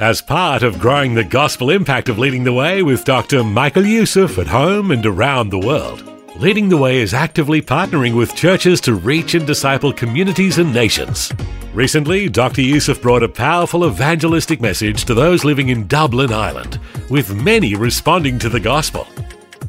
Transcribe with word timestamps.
As 0.00 0.20
part 0.22 0.62
of 0.62 0.78
growing 0.78 1.14
the 1.14 1.24
gospel 1.24 1.70
impact 1.70 2.08
of 2.08 2.20
Leading 2.20 2.44
the 2.44 2.52
Way 2.52 2.84
with 2.84 3.04
Dr. 3.04 3.42
Michael 3.42 3.84
Youssef 3.84 4.38
at 4.38 4.46
home 4.46 4.92
and 4.92 5.04
around 5.04 5.50
the 5.50 5.58
world, 5.58 6.04
Leading 6.36 6.68
the 6.68 6.76
Way 6.76 6.98
is 6.98 7.12
actively 7.12 7.60
partnering 7.60 8.16
with 8.16 8.36
churches 8.36 8.80
to 8.82 8.94
reach 8.94 9.34
and 9.34 9.44
disciple 9.44 9.92
communities 9.92 10.58
and 10.58 10.72
nations. 10.72 11.32
Recently, 11.74 12.28
Dr. 12.28 12.62
Youssef 12.62 13.02
brought 13.02 13.24
a 13.24 13.28
powerful 13.28 13.88
evangelistic 13.88 14.60
message 14.60 15.04
to 15.04 15.14
those 15.14 15.44
living 15.44 15.70
in 15.70 15.88
Dublin, 15.88 16.32
Ireland, 16.32 16.78
with 17.10 17.34
many 17.34 17.74
responding 17.74 18.38
to 18.38 18.48
the 18.48 18.60
gospel. 18.60 19.04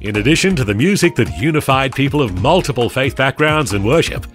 In 0.02 0.18
addition 0.18 0.56
to 0.58 0.64
the 0.64 0.76
music 0.76 1.16
that 1.16 1.40
unified 1.40 1.96
people 1.96 2.22
of 2.22 2.40
multiple 2.40 2.88
faith 2.88 3.16
backgrounds 3.16 3.73
and 3.73 3.84
worship, 3.84 4.28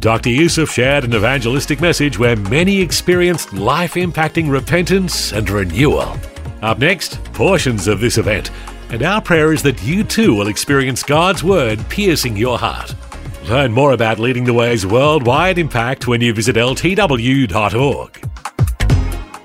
Dr. 0.00 0.30
Youssef 0.30 0.70
shared 0.70 1.04
an 1.04 1.14
evangelistic 1.14 1.78
message 1.82 2.18
where 2.18 2.34
many 2.34 2.80
experienced 2.80 3.52
life 3.52 3.94
impacting 3.94 4.50
repentance 4.50 5.34
and 5.34 5.48
renewal. 5.50 6.16
Up 6.62 6.78
next, 6.78 7.22
portions 7.34 7.86
of 7.86 8.00
this 8.00 8.16
event, 8.16 8.50
and 8.88 9.02
our 9.02 9.20
prayer 9.20 9.52
is 9.52 9.62
that 9.62 9.82
you 9.82 10.02
too 10.02 10.34
will 10.34 10.48
experience 10.48 11.02
God's 11.02 11.44
Word 11.44 11.86
piercing 11.90 12.34
your 12.34 12.58
heart. 12.58 12.94
Learn 13.44 13.72
more 13.72 13.92
about 13.92 14.18
Leading 14.18 14.44
the 14.44 14.54
Way's 14.54 14.86
worldwide 14.86 15.58
impact 15.58 16.06
when 16.08 16.22
you 16.22 16.32
visit 16.32 16.56
ltw.org. 16.56 18.26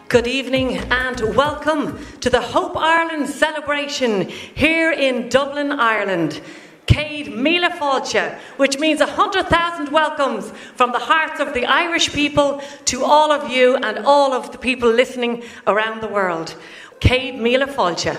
Good 0.08 0.28
evening 0.28 0.78
and 0.90 1.36
welcome 1.36 2.00
to 2.22 2.30
the 2.30 2.40
Hope 2.40 2.78
Ireland 2.78 3.28
celebration 3.28 4.30
here 4.30 4.94
in 4.94 5.28
Dublin, 5.28 5.74
Ireland. 5.74 6.40
Céad 6.88 7.28
Míle 7.34 7.70
Fáilte, 7.78 8.38
which 8.58 8.80
means 8.80 9.00
100,000 9.00 9.90
welcomes 9.90 10.52
from 10.76 10.92
the 10.92 11.00
hearts 11.00 11.40
of 11.40 11.54
the 11.54 11.66
Irish 11.66 12.14
people 12.14 12.62
to 12.86 13.04
all 13.04 13.32
of 13.32 13.50
you 13.50 13.76
and 13.78 14.06
all 14.06 14.34
of 14.34 14.52
the 14.52 14.58
people 14.58 14.90
listening 14.90 15.44
around 15.68 16.02
the 16.02 16.08
world. 16.08 16.56
Céad 17.00 17.40
Míle 17.40 17.68
Fáilte. 17.68 18.16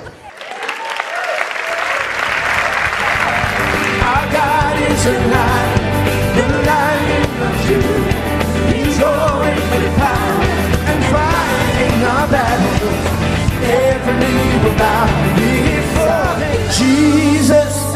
Our 4.03 4.33
God 4.33 4.77
is 4.91 5.07
alive, 5.07 5.81
the 6.37 6.47
of 7.47 7.55
Judah. 7.67 8.27
He's 8.73 8.99
roaring 9.01 9.63
with 9.73 9.97
power 9.97 10.45
and 10.91 11.01
fighting 11.13 12.05
our 12.05 12.29
battles. 12.29 13.17
Every 13.69 14.15
knee 14.15 14.59
will 14.63 14.77
bow 14.79 15.07
before 15.37 16.37
Jesus. 16.79 17.96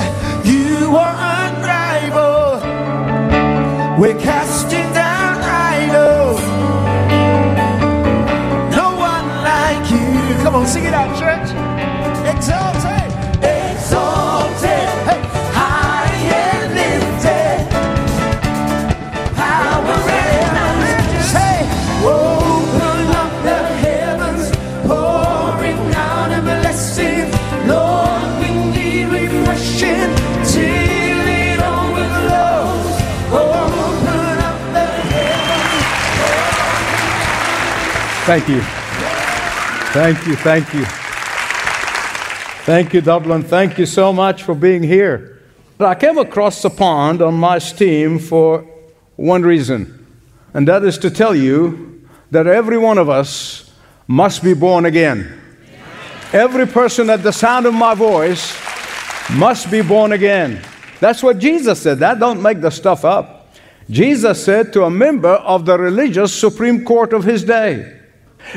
We're 4.01 4.19
casting 4.19 4.91
down 4.95 5.43
idols. 5.43 6.41
No 8.75 8.97
one 8.97 9.27
like 9.45 9.91
you. 9.91 10.43
Come 10.43 10.55
on, 10.55 10.67
sing 10.67 10.85
it 10.85 10.95
out, 10.95 11.13
church. 11.21 11.51
Exalted, 12.35 12.80
Thank 38.31 38.49
you. 38.49 38.61
Thank 39.91 40.25
you. 40.29 40.37
Thank 40.37 40.73
you. 40.73 40.85
Thank 42.65 42.95
you, 42.95 43.01
Dublin. 43.01 43.43
Thank 43.43 43.77
you 43.77 43.87
so 43.87 44.13
much 44.13 44.45
for 44.45 44.55
being 44.55 44.85
here. 44.85 45.43
But 45.77 45.89
I 45.89 45.97
came 45.97 46.17
across 46.17 46.63
the 46.63 46.71
pond 46.71 47.23
on 47.23 47.35
my 47.35 47.59
steam 47.59 48.21
for 48.21 48.65
one 49.17 49.43
reason, 49.43 50.07
and 50.55 50.69
that 50.69 50.85
is 50.85 50.97
to 50.99 51.11
tell 51.11 51.35
you 51.35 52.07
that 52.31 52.47
every 52.47 52.79
one 52.79 52.99
of 52.99 53.09
us 53.09 53.69
must 54.07 54.45
be 54.45 54.55
born 54.55 54.85
again. 54.85 55.37
Every 56.33 56.69
person 56.69 57.11
at 57.11 57.25
the 57.25 57.33
sound 57.33 57.67
of 57.67 57.75
my 57.75 57.97
voice 57.97 58.57
must 59.33 59.73
be 59.73 59.83
born 59.83 60.13
again. 60.13 60.63
That's 61.01 61.21
what 61.21 61.41
Jesus 61.41 61.83
said. 61.83 61.99
That 61.99 62.21
don't 62.21 62.41
make 62.41 62.61
the 62.61 62.71
stuff 62.71 63.05
up. 63.05 63.53
Jesus 63.91 64.45
said 64.45 64.73
to 64.75 64.85
a 64.85 64.91
member 64.91 65.33
of 65.33 65.67
the 65.67 65.77
religious 65.77 66.33
Supreme 66.33 66.85
Court 66.85 67.13
of 67.13 67.25
his 67.25 67.43
day. 67.43 67.97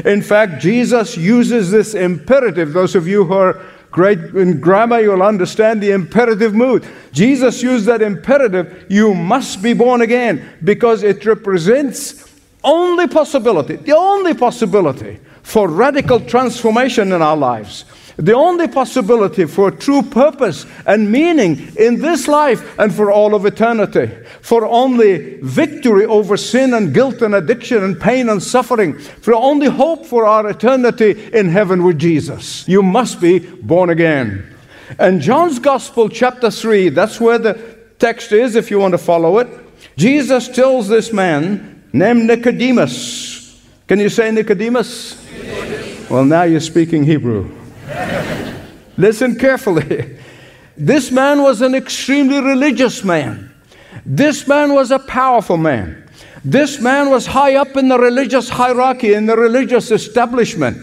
In 0.05 0.21
fact, 0.21 0.61
Jesus 0.61 1.17
uses 1.17 1.71
this 1.71 1.93
imperative. 1.93 2.73
Those 2.73 2.95
of 2.95 3.07
you 3.07 3.25
who 3.25 3.33
are 3.33 3.61
great 3.91 4.19
in 4.19 4.59
grammar, 4.59 4.99
you'll 4.99 5.21
understand 5.21 5.81
the 5.81 5.91
imperative 5.91 6.53
mood. 6.53 6.85
Jesus 7.11 7.61
used 7.61 7.85
that 7.85 8.01
imperative, 8.01 8.85
you 8.89 9.13
must 9.13 9.61
be 9.61 9.73
born 9.73 10.01
again, 10.01 10.49
because 10.63 11.03
it 11.03 11.25
represents 11.25 12.27
only 12.63 13.07
possibility, 13.07 13.75
the 13.75 13.95
only 13.95 14.33
possibility 14.33 15.19
for 15.43 15.67
radical 15.67 16.19
transformation 16.19 17.11
in 17.11 17.21
our 17.21 17.37
lives. 17.37 17.85
The 18.17 18.33
only 18.33 18.67
possibility 18.67 19.45
for 19.45 19.71
true 19.71 20.03
purpose 20.03 20.65
and 20.85 21.11
meaning 21.11 21.73
in 21.77 21.99
this 21.99 22.27
life 22.27 22.77
and 22.77 22.93
for 22.93 23.11
all 23.11 23.33
of 23.33 23.45
eternity. 23.45 24.11
For 24.41 24.65
only 24.65 25.39
victory 25.41 26.05
over 26.05 26.37
sin 26.37 26.73
and 26.73 26.93
guilt 26.93 27.21
and 27.21 27.33
addiction 27.33 27.83
and 27.83 27.99
pain 27.99 28.29
and 28.29 28.41
suffering. 28.41 28.99
For 28.99 29.33
only 29.33 29.67
hope 29.67 30.05
for 30.05 30.25
our 30.25 30.47
eternity 30.47 31.29
in 31.33 31.49
heaven 31.49 31.83
with 31.83 31.97
Jesus. 31.97 32.67
You 32.67 32.83
must 32.83 33.19
be 33.19 33.39
born 33.39 33.89
again. 33.89 34.55
And 34.99 35.21
John's 35.21 35.57
Gospel, 35.57 36.09
chapter 36.09 36.51
3, 36.51 36.89
that's 36.89 37.19
where 37.19 37.39
the 37.39 37.77
text 37.97 38.31
is 38.31 38.55
if 38.55 38.69
you 38.69 38.79
want 38.79 38.93
to 38.93 38.99
follow 38.99 39.39
it. 39.39 39.47
Jesus 39.97 40.49
tells 40.49 40.87
this 40.87 41.11
man 41.11 41.83
named 41.93 42.25
Nicodemus. 42.25 43.59
Can 43.87 43.99
you 43.99 44.09
say 44.09 44.29
Nicodemus? 44.29 45.19
Well, 46.09 46.25
now 46.25 46.43
you're 46.43 46.59
speaking 46.59 47.03
Hebrew. 47.03 47.62
Listen 48.97 49.37
carefully. 49.37 50.17
This 50.77 51.11
man 51.11 51.41
was 51.41 51.61
an 51.61 51.75
extremely 51.75 52.41
religious 52.41 53.03
man. 53.03 53.53
This 54.05 54.47
man 54.47 54.73
was 54.73 54.91
a 54.91 54.99
powerful 54.99 55.57
man. 55.57 56.09
This 56.43 56.81
man 56.81 57.09
was 57.09 57.25
high 57.25 57.55
up 57.55 57.77
in 57.77 57.87
the 57.87 57.97
religious 57.97 58.49
hierarchy, 58.49 59.13
in 59.13 59.25
the 59.25 59.37
religious 59.37 59.91
establishment. 59.91 60.77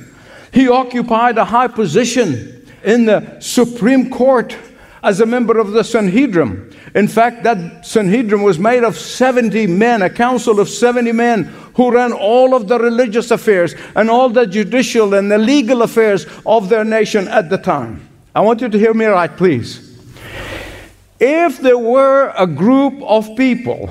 He 0.52 0.68
occupied 0.68 1.38
a 1.38 1.44
high 1.44 1.68
position 1.68 2.66
in 2.82 3.04
the 3.04 3.38
Supreme 3.40 4.10
Court 4.10 4.56
as 5.02 5.20
a 5.20 5.26
member 5.26 5.58
of 5.58 5.72
the 5.72 5.84
Sanhedrin. 5.84 6.74
In 6.94 7.08
fact, 7.08 7.42
that 7.44 7.86
Sanhedrin 7.86 8.42
was 8.42 8.58
made 8.58 8.84
of 8.84 8.98
70 8.98 9.66
men, 9.66 10.02
a 10.02 10.10
council 10.10 10.58
of 10.58 10.68
70 10.68 11.12
men 11.12 11.52
who 11.74 11.90
ran 11.90 12.12
all 12.12 12.54
of 12.54 12.68
the 12.68 12.78
religious 12.78 13.30
affairs 13.30 13.74
and 13.94 14.10
all 14.10 14.28
the 14.28 14.46
judicial 14.46 15.14
and 15.14 15.30
the 15.30 15.38
legal 15.38 15.82
affairs 15.82 16.26
of 16.46 16.68
their 16.68 16.84
nation 16.84 17.28
at 17.28 17.50
the 17.50 17.58
time. 17.58 18.06
I 18.34 18.40
want 18.40 18.60
you 18.60 18.68
to 18.68 18.78
hear 18.78 18.94
me 18.94 19.06
right, 19.06 19.34
please. 19.36 19.98
If 21.18 21.58
there 21.58 21.78
were 21.78 22.32
a 22.36 22.46
group 22.46 23.02
of 23.02 23.36
people 23.36 23.88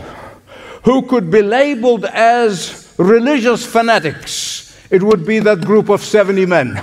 who 0.84 1.04
could 1.04 1.30
be 1.30 1.42
labeled 1.42 2.06
as 2.06 2.94
religious 2.98 3.66
fanatics, 3.66 4.75
it 4.90 5.04
would 5.04 5.25
be 5.25 5.40
that 5.40 5.62
group 5.62 5.90
of 5.90 6.04
70 6.04 6.46
men. 6.46 6.82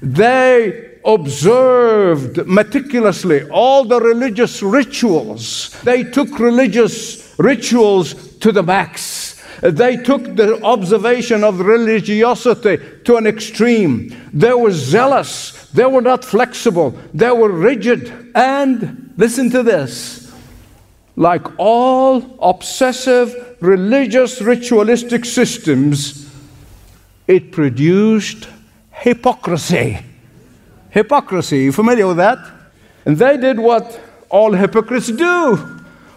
They 0.00 0.98
observed 1.04 2.46
meticulously 2.46 3.48
all 3.50 3.84
the 3.84 4.00
religious 4.00 4.62
rituals. 4.62 5.70
They 5.82 6.04
took 6.04 6.38
religious 6.38 7.34
rituals 7.38 8.36
to 8.38 8.52
the 8.52 8.62
max. 8.62 9.33
They 9.64 9.96
took 9.96 10.36
the 10.36 10.62
observation 10.62 11.42
of 11.42 11.58
religiosity 11.60 12.78
to 13.04 13.16
an 13.16 13.26
extreme. 13.26 14.14
They 14.30 14.52
were 14.52 14.70
zealous. 14.70 15.70
They 15.70 15.86
were 15.86 16.02
not 16.02 16.22
flexible. 16.22 16.90
They 17.14 17.30
were 17.30 17.50
rigid. 17.50 18.32
And 18.34 19.14
listen 19.16 19.48
to 19.50 19.62
this 19.62 20.30
like 21.16 21.46
all 21.58 22.36
obsessive 22.42 23.56
religious 23.60 24.42
ritualistic 24.42 25.24
systems, 25.24 26.30
it 27.26 27.50
produced 27.50 28.48
hypocrisy. 28.90 29.98
Hypocrisy, 30.90 31.60
you 31.60 31.72
familiar 31.72 32.06
with 32.06 32.18
that? 32.18 32.38
And 33.06 33.16
they 33.16 33.38
did 33.38 33.58
what 33.58 33.98
all 34.28 34.52
hypocrites 34.52 35.10
do. 35.10 35.56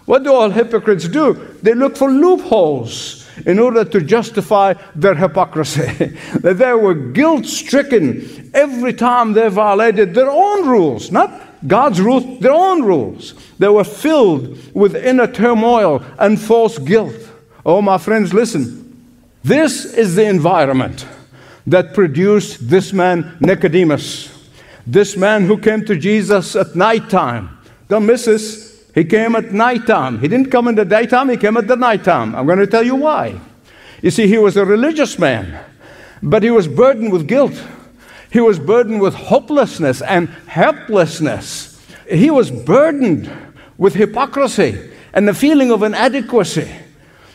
What 0.04 0.24
do 0.24 0.34
all 0.34 0.50
hypocrites 0.50 1.08
do? 1.08 1.34
They 1.62 1.72
look 1.72 1.96
for 1.96 2.10
loopholes 2.10 3.27
in 3.46 3.58
order 3.58 3.84
to 3.84 4.00
justify 4.00 4.74
their 4.94 5.14
hypocrisy. 5.14 6.16
That 6.40 6.58
they 6.58 6.72
were 6.72 6.94
guilt 6.94 7.46
stricken 7.46 8.50
every 8.54 8.92
time 8.92 9.32
they 9.32 9.48
violated 9.48 10.14
their 10.14 10.30
own 10.30 10.68
rules, 10.68 11.10
not 11.10 11.30
God's 11.66 12.00
rules, 12.00 12.40
their 12.40 12.52
own 12.52 12.82
rules. 12.82 13.34
They 13.58 13.68
were 13.68 13.84
filled 13.84 14.74
with 14.74 14.94
inner 14.94 15.26
turmoil 15.26 16.02
and 16.18 16.40
false 16.40 16.78
guilt. 16.78 17.16
Oh, 17.66 17.82
my 17.82 17.98
friends, 17.98 18.32
listen. 18.32 18.84
This 19.42 19.84
is 19.84 20.14
the 20.14 20.26
environment 20.26 21.06
that 21.66 21.94
produced 21.94 22.68
this 22.68 22.92
man, 22.92 23.36
Nicodemus. 23.40 24.34
This 24.86 25.16
man 25.16 25.44
who 25.44 25.58
came 25.58 25.84
to 25.84 25.96
Jesus 25.96 26.56
at 26.56 26.74
nighttime. 26.74 27.58
Don't 27.88 28.06
miss 28.06 28.24
this. 28.24 28.67
He 28.98 29.04
came 29.04 29.36
at 29.36 29.52
nighttime. 29.52 30.18
He 30.18 30.26
didn't 30.26 30.50
come 30.50 30.66
in 30.66 30.74
the 30.74 30.84
daytime, 30.84 31.28
he 31.28 31.36
came 31.36 31.56
at 31.56 31.68
the 31.68 31.76
nighttime. 31.76 32.34
I'm 32.34 32.46
going 32.46 32.58
to 32.58 32.66
tell 32.66 32.82
you 32.82 32.96
why. 32.96 33.40
You 34.02 34.10
see, 34.10 34.26
he 34.26 34.38
was 34.38 34.56
a 34.56 34.64
religious 34.64 35.20
man, 35.20 35.64
but 36.20 36.42
he 36.42 36.50
was 36.50 36.66
burdened 36.66 37.12
with 37.12 37.28
guilt. 37.28 37.52
He 38.32 38.40
was 38.40 38.58
burdened 38.58 39.00
with 39.00 39.14
hopelessness 39.14 40.02
and 40.02 40.28
helplessness. 40.48 41.80
He 42.10 42.28
was 42.28 42.50
burdened 42.50 43.30
with 43.76 43.94
hypocrisy 43.94 44.90
and 45.12 45.28
the 45.28 45.34
feeling 45.34 45.70
of 45.70 45.84
inadequacy. 45.84 46.68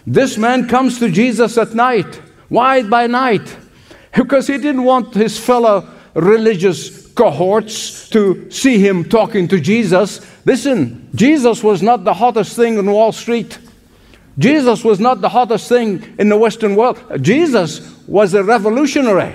This 0.05 0.37
man 0.37 0.67
comes 0.67 0.99
to 0.99 1.09
Jesus 1.09 1.57
at 1.57 1.73
night. 1.73 2.19
Why 2.49 2.83
by 2.83 3.07
night? 3.07 3.55
Because 4.13 4.47
he 4.47 4.57
didn't 4.57 4.83
want 4.83 5.13
his 5.13 5.39
fellow 5.39 5.87
religious 6.13 7.02
cohorts 7.15 8.09
to 8.09 8.49
see 8.49 8.79
him 8.79 9.07
talking 9.07 9.47
to 9.47 9.59
Jesus. 9.59 10.21
Listen, 10.45 11.09
Jesus 11.15 11.63
was 11.63 11.81
not 11.81 12.03
the 12.03 12.13
hottest 12.13 12.55
thing 12.55 12.77
on 12.77 12.91
Wall 12.91 13.11
Street. 13.11 13.59
Jesus 14.39 14.83
was 14.83 14.99
not 14.99 15.21
the 15.21 15.29
hottest 15.29 15.69
thing 15.69 16.15
in 16.17 16.29
the 16.29 16.37
Western 16.37 16.75
world. 16.75 16.99
Jesus 17.21 17.81
was 18.07 18.33
a 18.33 18.43
revolutionary. 18.43 19.33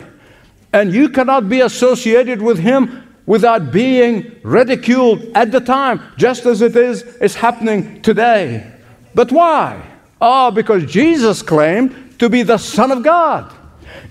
And 0.72 0.92
you 0.92 1.08
cannot 1.08 1.48
be 1.48 1.60
associated 1.60 2.42
with 2.42 2.58
him 2.58 3.04
without 3.26 3.70
being 3.70 4.34
ridiculed 4.42 5.22
at 5.34 5.52
the 5.52 5.60
time, 5.60 6.00
just 6.16 6.46
as 6.46 6.62
it 6.62 6.74
is, 6.74 7.02
is 7.20 7.34
happening 7.34 8.02
today. 8.02 8.72
But 9.14 9.30
why? 9.30 9.82
Oh, 10.20 10.50
because 10.50 10.84
Jesus 10.90 11.42
claimed 11.42 12.18
to 12.18 12.28
be 12.28 12.42
the 12.42 12.58
Son 12.58 12.90
of 12.90 13.02
God. 13.02 13.54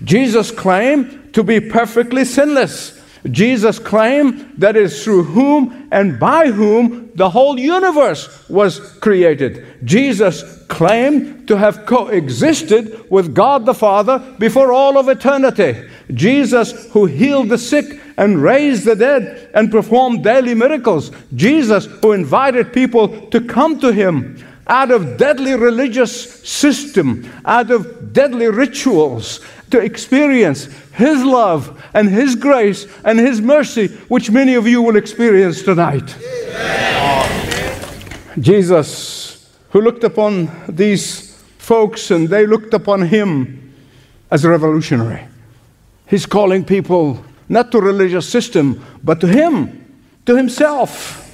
Jesus 0.04 0.50
claimed 0.50 1.34
to 1.34 1.42
be 1.42 1.60
perfectly 1.60 2.24
sinless. 2.24 2.97
Jesus 3.30 3.78
claimed 3.78 4.54
that 4.58 4.76
is 4.76 5.02
through 5.02 5.24
whom 5.24 5.88
and 5.90 6.18
by 6.18 6.50
whom 6.50 7.10
the 7.14 7.30
whole 7.30 7.58
universe 7.58 8.48
was 8.48 8.80
created. 8.98 9.64
Jesus 9.84 10.64
claimed 10.68 11.48
to 11.48 11.56
have 11.56 11.86
coexisted 11.86 13.10
with 13.10 13.34
God 13.34 13.66
the 13.66 13.74
Father 13.74 14.18
before 14.38 14.72
all 14.72 14.98
of 14.98 15.08
eternity. 15.08 15.88
Jesus, 16.12 16.90
who 16.92 17.06
healed 17.06 17.48
the 17.48 17.58
sick 17.58 18.00
and 18.16 18.42
raised 18.42 18.84
the 18.84 18.96
dead 18.96 19.50
and 19.54 19.70
performed 19.70 20.24
daily 20.24 20.54
miracles. 20.54 21.10
Jesus, 21.34 21.86
who 21.86 22.12
invited 22.12 22.72
people 22.72 23.28
to 23.30 23.40
come 23.40 23.80
to 23.80 23.92
him 23.92 24.44
out 24.68 24.90
of 24.90 25.16
deadly 25.16 25.54
religious 25.54 26.46
system, 26.46 27.28
out 27.44 27.70
of 27.70 28.12
deadly 28.12 28.48
rituals, 28.48 29.40
to 29.70 29.78
experience 29.78 30.64
His 30.94 31.24
love 31.24 31.82
and 31.94 32.08
His 32.08 32.34
grace 32.34 32.86
and 33.04 33.18
His 33.18 33.40
mercy, 33.40 33.88
which 34.08 34.30
many 34.30 34.54
of 34.54 34.66
you 34.66 34.82
will 34.82 34.96
experience 34.96 35.62
tonight. 35.62 36.14
Jesus, 38.40 39.56
who 39.70 39.80
looked 39.80 40.04
upon 40.04 40.50
these 40.68 41.42
folks 41.58 42.10
and 42.10 42.28
they 42.28 42.46
looked 42.46 42.74
upon 42.74 43.02
Him 43.02 43.74
as 44.30 44.44
a 44.44 44.48
revolutionary. 44.48 45.26
He's 46.06 46.26
calling 46.26 46.64
people 46.64 47.24
not 47.48 47.72
to 47.72 47.80
religious 47.80 48.28
system, 48.28 48.84
but 49.02 49.20
to 49.20 49.26
Him, 49.26 50.02
to 50.26 50.36
Himself. 50.36 51.24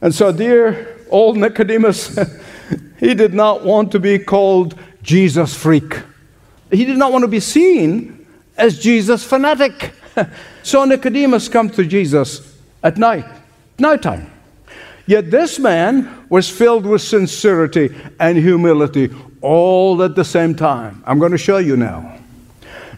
And 0.00 0.14
so, 0.14 0.32
dear 0.32 0.98
old 1.10 1.36
Nicodemus, 1.36 2.18
he 2.98 3.14
did 3.14 3.34
not 3.34 3.64
want 3.64 3.92
to 3.92 4.00
be 4.00 4.18
called 4.18 4.78
Jesus 5.02 5.54
freak. 5.54 6.00
He 6.72 6.84
did 6.86 6.96
not 6.96 7.12
want 7.12 7.22
to 7.22 7.28
be 7.28 7.40
seen 7.40 8.26
as 8.56 8.78
Jesus 8.78 9.22
fanatic. 9.22 9.92
so 10.62 10.84
Nicodemus 10.84 11.48
comes 11.48 11.76
to 11.76 11.84
Jesus 11.84 12.58
at 12.82 12.96
night, 12.96 13.26
nighttime. 13.78 14.30
Yet 15.06 15.30
this 15.30 15.58
man 15.58 16.26
was 16.28 16.48
filled 16.48 16.86
with 16.86 17.02
sincerity 17.02 17.94
and 18.18 18.38
humility 18.38 19.10
all 19.42 20.02
at 20.02 20.14
the 20.14 20.24
same 20.24 20.54
time. 20.54 21.02
I'm 21.06 21.18
going 21.18 21.32
to 21.32 21.38
show 21.38 21.58
you 21.58 21.76
now. 21.76 22.18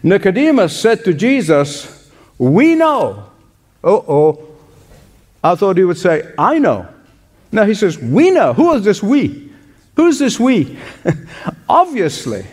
Nicodemus 0.03 0.79
said 0.79 1.03
to 1.05 1.13
Jesus, 1.13 2.09
We 2.37 2.75
know. 2.75 3.29
Oh, 3.83 4.05
oh. 4.07 4.47
I 5.43 5.55
thought 5.55 5.77
he 5.77 5.83
would 5.83 5.97
say, 5.97 6.31
I 6.37 6.59
know. 6.59 6.87
Now 7.51 7.65
he 7.65 7.73
says, 7.73 7.97
We 7.97 8.31
know. 8.31 8.53
Who 8.53 8.73
is 8.73 8.83
this 8.83 9.01
we? 9.01 9.51
Who's 9.95 10.19
this 10.19 10.39
we? 10.39 10.77
Obviously, 11.69 12.45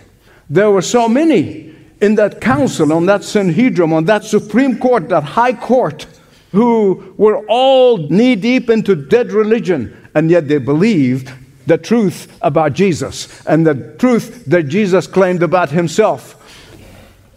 there 0.52 0.70
were 0.70 0.82
so 0.82 1.08
many 1.08 1.74
in 2.02 2.14
that 2.16 2.42
council, 2.42 2.92
on 2.92 3.06
that 3.06 3.24
Sanhedrin, 3.24 3.90
on 3.90 4.04
that 4.04 4.22
Supreme 4.22 4.78
Court, 4.78 5.08
that 5.08 5.22
High 5.22 5.54
Court, 5.54 6.06
who 6.50 7.14
were 7.16 7.38
all 7.46 7.96
knee 7.96 8.36
deep 8.36 8.68
into 8.68 8.94
dead 8.94 9.32
religion, 9.32 9.96
and 10.14 10.30
yet 10.30 10.48
they 10.48 10.58
believed 10.58 11.32
the 11.66 11.78
truth 11.78 12.36
about 12.42 12.74
Jesus 12.74 13.46
and 13.46 13.66
the 13.66 13.96
truth 13.98 14.44
that 14.44 14.64
Jesus 14.64 15.06
claimed 15.06 15.42
about 15.42 15.70
himself. 15.70 16.36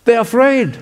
They're 0.03 0.19
afraid. 0.19 0.77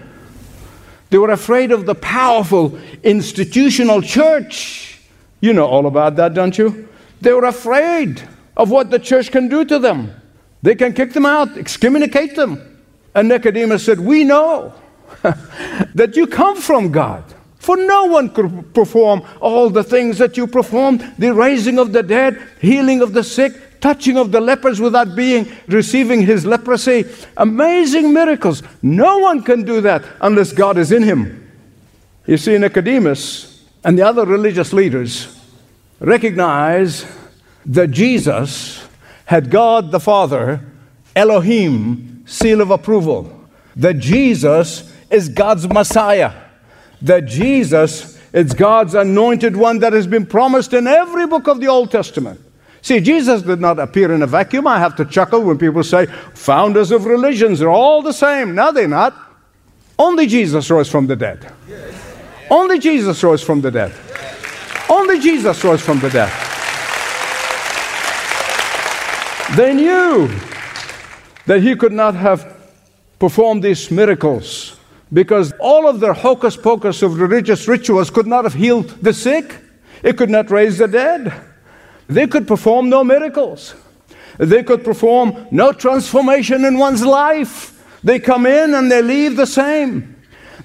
They 1.12 1.20
were 1.20 1.30
afraid 1.30 1.72
of 1.72 1.86
the 1.86 1.94
powerful 1.94 2.80
institutional 3.04 4.02
church. 4.02 5.00
You 5.40 5.54
know 5.54 5.68
all 5.68 5.86
about 5.86 6.16
that, 6.16 6.34
don't 6.34 6.58
you? 6.58 6.90
They 7.22 7.32
were 7.32 7.46
afraid 7.46 8.28
of 8.58 8.72
what 8.72 8.90
the 8.90 8.98
church 8.98 9.30
can 9.30 9.50
do 9.50 9.66
to 9.66 9.78
them. 9.78 10.20
They 10.64 10.76
can 10.76 10.94
kick 10.94 11.14
them 11.14 11.26
out, 11.26 11.58
excommunicate 11.58 12.36
them. 12.36 12.80
And 13.14 13.28
Nicodemus 13.28 13.86
said, 13.86 14.00
We 14.00 14.24
know 14.24 14.74
that 15.94 16.16
you 16.16 16.26
come 16.26 16.56
from 16.56 16.92
God. 16.92 17.24
For 17.60 17.78
no 17.78 18.06
one 18.06 18.30
could 18.30 18.74
perform 18.74 19.24
all 19.40 19.70
the 19.70 19.84
things 19.84 20.18
that 20.18 20.36
you 20.36 20.48
performed 20.48 21.14
the 21.18 21.34
raising 21.34 21.80
of 21.80 21.94
the 21.94 22.04
dead, 22.04 22.42
healing 22.60 23.02
of 23.02 23.14
the 23.14 23.24
sick, 23.24 23.80
touching 23.80 24.18
of 24.18 24.32
the 24.32 24.42
lepers 24.42 24.82
without 24.82 25.16
being 25.16 25.50
receiving 25.68 26.22
his 26.26 26.46
leprosy. 26.46 27.06
Amazing 27.38 28.14
miracles. 28.14 28.64
No 28.82 29.20
one 29.20 29.44
can 29.44 29.64
do 29.64 29.82
that 29.82 30.04
unless 30.22 30.52
God 30.52 30.78
is 30.78 30.92
in 30.92 31.04
him. 31.04 31.52
You 32.26 32.38
see, 32.38 32.58
Nicodemus 32.58 33.66
and 33.84 33.98
the 33.98 34.04
other 34.04 34.26
religious 34.26 34.72
leaders 34.72 35.40
recognize 36.00 37.06
that 37.66 37.92
Jesus 37.92 38.86
had 39.26 39.50
God 39.50 39.92
the 39.92 40.00
Father, 40.00 40.62
Elohim, 41.16 42.24
seal 42.26 42.62
of 42.62 42.72
approval. 42.72 43.40
That 43.76 44.00
Jesus 44.00 44.94
is 45.10 45.30
God's 45.30 45.68
Messiah. 45.68 46.34
That 47.02 47.26
Jesus 47.26 48.20
is 48.34 48.54
God's 48.54 48.96
anointed 48.96 49.56
one 49.56 49.80
that 49.80 49.94
has 49.94 50.08
been 50.08 50.26
promised 50.26 50.74
in 50.74 50.88
every 50.88 51.28
book 51.28 51.48
of 51.48 51.60
the 51.60 51.68
Old 51.68 51.92
Testament. 51.92 52.40
See, 52.82 53.00
Jesus 53.00 53.44
did 53.44 53.62
not 53.62 53.80
appear 53.80 54.12
in 54.12 54.22
a 54.24 54.28
vacuum. 54.28 54.68
I 54.68 54.78
have 54.80 54.96
to 54.98 55.06
chuckle 55.06 55.42
when 55.42 55.58
people 55.58 55.84
say 55.84 56.08
founders 56.34 56.92
of 56.92 57.06
religions 57.06 57.62
are 57.62 57.70
all 57.70 58.02
the 58.02 58.12
same. 58.12 58.56
No, 58.56 58.72
they're 58.74 58.88
not. 58.88 59.16
Only 59.98 60.28
Jesus 60.28 60.70
rose 60.70 60.90
from 60.90 61.08
the 61.08 61.16
dead. 61.16 61.50
Only 62.50 62.80
Jesus 62.80 63.24
rose 63.24 63.42
from 63.42 63.62
the 63.62 63.72
dead. 63.72 63.94
Only 64.90 65.20
Jesus 65.20 65.64
rose 65.64 65.82
from 65.82 66.00
the 66.00 66.10
dead. 66.10 66.53
They 69.56 69.74
knew 69.76 70.30
that 71.46 71.62
he 71.62 71.76
could 71.76 71.92
not 71.92 72.16
have 72.16 72.58
performed 73.20 73.64
these 73.64 73.92
miracles 73.92 74.80
because 75.12 75.54
all 75.60 75.88
of 75.88 76.00
their 76.00 76.14
hocus 76.14 76.58
pocus 76.58 77.04
of 77.04 77.20
religious 77.20 77.68
rituals 77.68 78.10
could 78.10 78.26
not 78.26 78.46
have 78.46 78.56
healed 78.56 78.90
the 79.02 79.14
sick, 79.14 79.56
it 80.02 80.18
could 80.18 80.32
not 80.32 80.50
raise 80.50 80.80
the 80.80 80.88
dead. 80.88 81.32
They 82.08 82.26
could 82.26 82.48
perform 82.48 82.90
no 82.90 83.04
miracles. 83.04 83.76
They 84.40 84.64
could 84.64 84.84
perform 84.84 85.48
no 85.52 85.72
transformation 85.72 86.66
in 86.66 86.80
one's 86.80 87.06
life. 87.06 87.80
They 88.04 88.20
come 88.20 88.48
in 88.48 88.74
and 88.74 88.92
they 88.92 89.04
leave 89.04 89.36
the 89.36 89.46
same. 89.46 90.16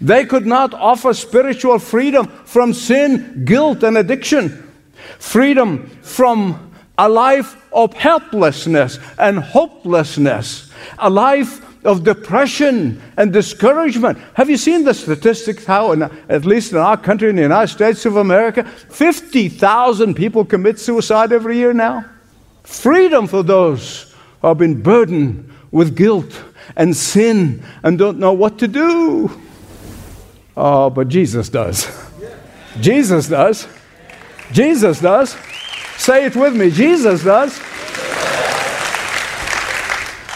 They 0.01 0.25
could 0.25 0.47
not 0.47 0.73
offer 0.73 1.13
spiritual 1.13 1.79
freedom 1.79 2.29
from 2.45 2.73
sin, 2.73 3.45
guilt, 3.45 3.83
and 3.83 3.99
addiction, 3.99 4.73
freedom 5.19 5.89
from 6.03 6.68
a 6.99 7.09
life 7.09 7.57
of 7.73 7.95
helplessness 7.95 8.99
and 9.19 9.39
hopelessness, 9.39 10.71
a 10.99 11.09
life 11.09 11.65
of 11.85 12.03
depression 12.03 13.01
and 13.17 13.33
discouragement. 13.33 14.19
Have 14.35 14.51
you 14.51 14.57
seen 14.57 14.85
the 14.85 14.93
statistics 14.93 15.65
how, 15.65 15.93
in, 15.93 16.03
at 16.03 16.45
least 16.45 16.73
in 16.73 16.79
our 16.79 16.97
country, 16.97 17.31
in 17.31 17.37
the 17.37 17.43
United 17.43 17.73
States 17.73 18.05
of 18.05 18.17
America, 18.17 18.65
50,000 18.65 20.15
people 20.15 20.45
commit 20.45 20.81
suicide 20.81 21.33
every 21.33 21.57
year 21.57 21.73
now? 21.73 22.05
Freedom 22.65 23.27
for 23.27 23.43
those 23.43 24.15
who 24.41 24.49
have 24.49 24.59
been 24.59 24.83
burdened 24.83 25.51
with 25.71 25.97
guilt 25.97 26.43
and 26.77 26.97
sin 26.97 27.63
and 27.83 27.97
don't 27.97 28.19
know 28.19 28.33
what 28.33 28.59
to 28.59 28.69
do. 28.69 29.31
Oh, 30.57 30.91
but 30.91 31.09
Jesus 31.09 31.49
does. 31.49 31.87
Jesus 32.81 33.29
does. 33.29 33.69
Jesus 34.51 35.01
does. 35.01 35.37
Say 35.99 36.25
it 36.25 36.37
with 36.37 36.57
me 36.57 36.71
Jesus 36.71 37.25
does. 37.25 37.61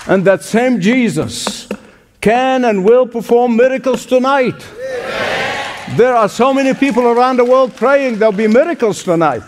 And 0.06 0.24
that 0.24 0.42
same 0.42 0.80
Jesus 0.80 1.68
can 2.20 2.64
and 2.64 2.84
will 2.84 3.06
perform 3.06 3.56
miracles 3.56 4.04
tonight. 4.04 4.60
There 5.96 6.14
are 6.14 6.28
so 6.28 6.52
many 6.52 6.74
people 6.74 7.04
around 7.04 7.36
the 7.38 7.44
world 7.44 7.76
praying 7.76 8.18
there'll 8.18 8.32
be 8.32 8.48
miracles 8.48 9.02
tonight. 9.02 9.42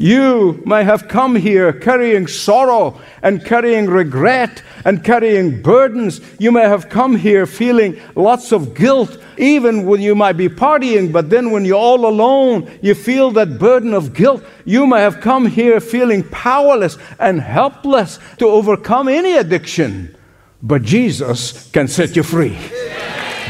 You 0.00 0.62
may 0.64 0.84
have 0.84 1.08
come 1.08 1.34
here 1.34 1.72
carrying 1.72 2.28
sorrow 2.28 3.00
and 3.20 3.44
carrying 3.44 3.86
regret 3.86 4.62
and 4.84 5.02
carrying 5.02 5.60
burdens. 5.60 6.20
You 6.38 6.52
may 6.52 6.68
have 6.68 6.88
come 6.88 7.16
here 7.16 7.46
feeling 7.46 8.00
lots 8.14 8.52
of 8.52 8.74
guilt, 8.74 9.18
even 9.38 9.86
when 9.86 10.00
you 10.00 10.14
might 10.14 10.36
be 10.36 10.48
partying, 10.48 11.10
but 11.12 11.30
then 11.30 11.50
when 11.50 11.64
you're 11.64 11.74
all 11.74 12.06
alone, 12.06 12.70
you 12.80 12.94
feel 12.94 13.32
that 13.32 13.58
burden 13.58 13.92
of 13.92 14.14
guilt. 14.14 14.44
You 14.64 14.86
may 14.86 15.00
have 15.00 15.20
come 15.20 15.46
here 15.46 15.80
feeling 15.80 16.22
powerless 16.22 16.96
and 17.18 17.40
helpless 17.40 18.20
to 18.38 18.46
overcome 18.46 19.08
any 19.08 19.36
addiction. 19.36 20.16
But 20.62 20.82
Jesus 20.82 21.68
can 21.72 21.88
set 21.88 22.14
you 22.14 22.22
free. 22.22 22.56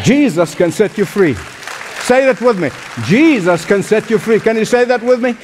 Jesus 0.02 0.54
can 0.54 0.72
set 0.72 0.96
you 0.96 1.04
free. 1.04 1.34
Say 2.04 2.24
that 2.24 2.40
with 2.40 2.58
me. 2.58 2.70
Jesus 3.04 3.66
can 3.66 3.82
set 3.82 4.08
you 4.08 4.16
free. 4.16 4.40
Can 4.40 4.56
you 4.56 4.64
say 4.64 4.86
that 4.86 5.02
with 5.02 5.22
me? 5.22 5.36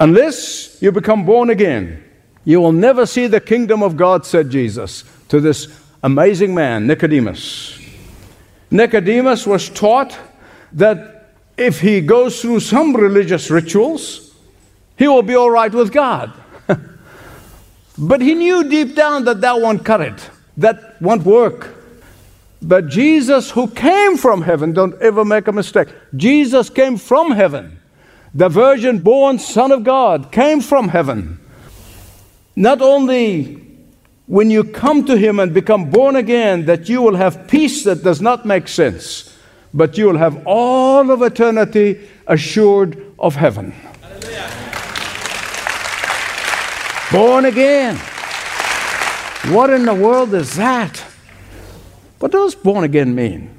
Unless 0.00 0.82
you 0.82 0.90
become 0.90 1.24
born 1.24 1.50
again, 1.50 2.02
you 2.44 2.60
will 2.60 2.72
never 2.72 3.06
see 3.06 3.26
the 3.26 3.40
kingdom 3.40 3.82
of 3.82 3.96
God, 3.96 4.26
said 4.26 4.50
Jesus 4.50 5.04
to 5.28 5.40
this 5.40 5.68
amazing 6.02 6.54
man, 6.54 6.86
Nicodemus. 6.86 7.78
Nicodemus 8.70 9.46
was 9.46 9.70
taught 9.70 10.18
that 10.72 11.32
if 11.56 11.80
he 11.80 12.00
goes 12.00 12.42
through 12.42 12.60
some 12.60 12.94
religious 12.94 13.50
rituals, 13.50 14.34
he 14.96 15.06
will 15.06 15.22
be 15.22 15.34
all 15.34 15.50
right 15.50 15.72
with 15.72 15.92
God. 15.92 16.32
but 17.98 18.20
he 18.20 18.34
knew 18.34 18.68
deep 18.68 18.94
down 18.96 19.24
that 19.24 19.40
that 19.40 19.60
won't 19.60 19.84
cut 19.84 20.00
it, 20.00 20.30
that 20.56 21.00
won't 21.00 21.22
work. 21.22 21.70
But 22.60 22.88
Jesus, 22.88 23.50
who 23.50 23.68
came 23.68 24.16
from 24.16 24.42
heaven, 24.42 24.72
don't 24.72 25.00
ever 25.00 25.24
make 25.24 25.46
a 25.46 25.52
mistake, 25.52 25.88
Jesus 26.16 26.68
came 26.68 26.96
from 26.96 27.30
heaven 27.30 27.78
the 28.34 28.48
virgin 28.48 28.98
born 28.98 29.38
Son 29.38 29.70
of 29.70 29.84
God 29.84 30.32
came 30.32 30.60
from 30.60 30.88
heaven. 30.88 31.38
Not 32.56 32.82
only 32.82 33.64
when 34.26 34.50
you 34.50 34.64
come 34.64 35.04
to 35.04 35.16
Him 35.16 35.38
and 35.38 35.54
become 35.54 35.90
born 35.90 36.16
again 36.16 36.66
that 36.66 36.88
you 36.88 37.00
will 37.00 37.14
have 37.14 37.46
peace 37.46 37.84
that 37.84 38.02
does 38.02 38.20
not 38.20 38.44
make 38.44 38.66
sense, 38.66 39.36
but 39.72 39.96
you 39.96 40.06
will 40.06 40.18
have 40.18 40.44
all 40.46 41.10
of 41.10 41.22
eternity 41.22 42.08
assured 42.26 43.12
of 43.18 43.36
heaven. 43.36 43.72
Born 47.12 47.44
again. 47.44 47.96
What 49.52 49.70
in 49.70 49.84
the 49.84 49.94
world 49.94 50.34
is 50.34 50.56
that? 50.56 50.98
What 52.18 52.32
does 52.32 52.54
born 52.54 52.82
again 52.82 53.14
mean? 53.14 53.50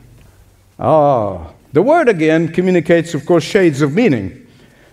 Ah, 0.77 1.53
the 1.71 1.81
word 1.81 2.09
again 2.09 2.51
communicates, 2.51 3.13
of 3.13 3.25
course, 3.25 3.43
shades 3.43 3.81
of 3.81 3.93
meaning 3.93 4.44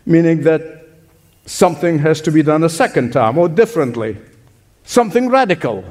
meaning 0.06 0.42
that 0.42 0.87
something 1.47 1.99
has 1.99 2.21
to 2.23 2.30
be 2.30 2.42
done 2.42 2.64
a 2.64 2.68
second 2.68 3.12
time 3.12 3.38
or 3.38 3.49
differently, 3.49 4.16
something 4.85 5.28
radical. 5.28 5.85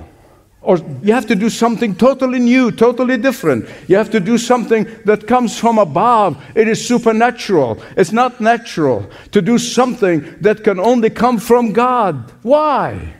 Or 0.63 0.77
you 1.01 1.13
have 1.13 1.25
to 1.25 1.35
do 1.35 1.49
something 1.49 1.95
totally 1.95 2.37
new, 2.37 2.71
totally 2.71 3.17
different. 3.17 3.67
You 3.87 3.95
have 3.95 4.11
to 4.11 4.19
do 4.19 4.37
something 4.37 4.85
that 5.05 5.25
comes 5.25 5.57
from 5.57 5.79
above. 5.79 6.41
It 6.53 6.67
is 6.67 6.87
supernatural. 6.87 7.81
It's 7.97 8.11
not 8.11 8.39
natural 8.39 9.09
to 9.31 9.41
do 9.41 9.57
something 9.57 10.23
that 10.41 10.63
can 10.63 10.79
only 10.79 11.09
come 11.09 11.39
from 11.39 11.73
God. 11.73 12.31
Why? 12.43 13.13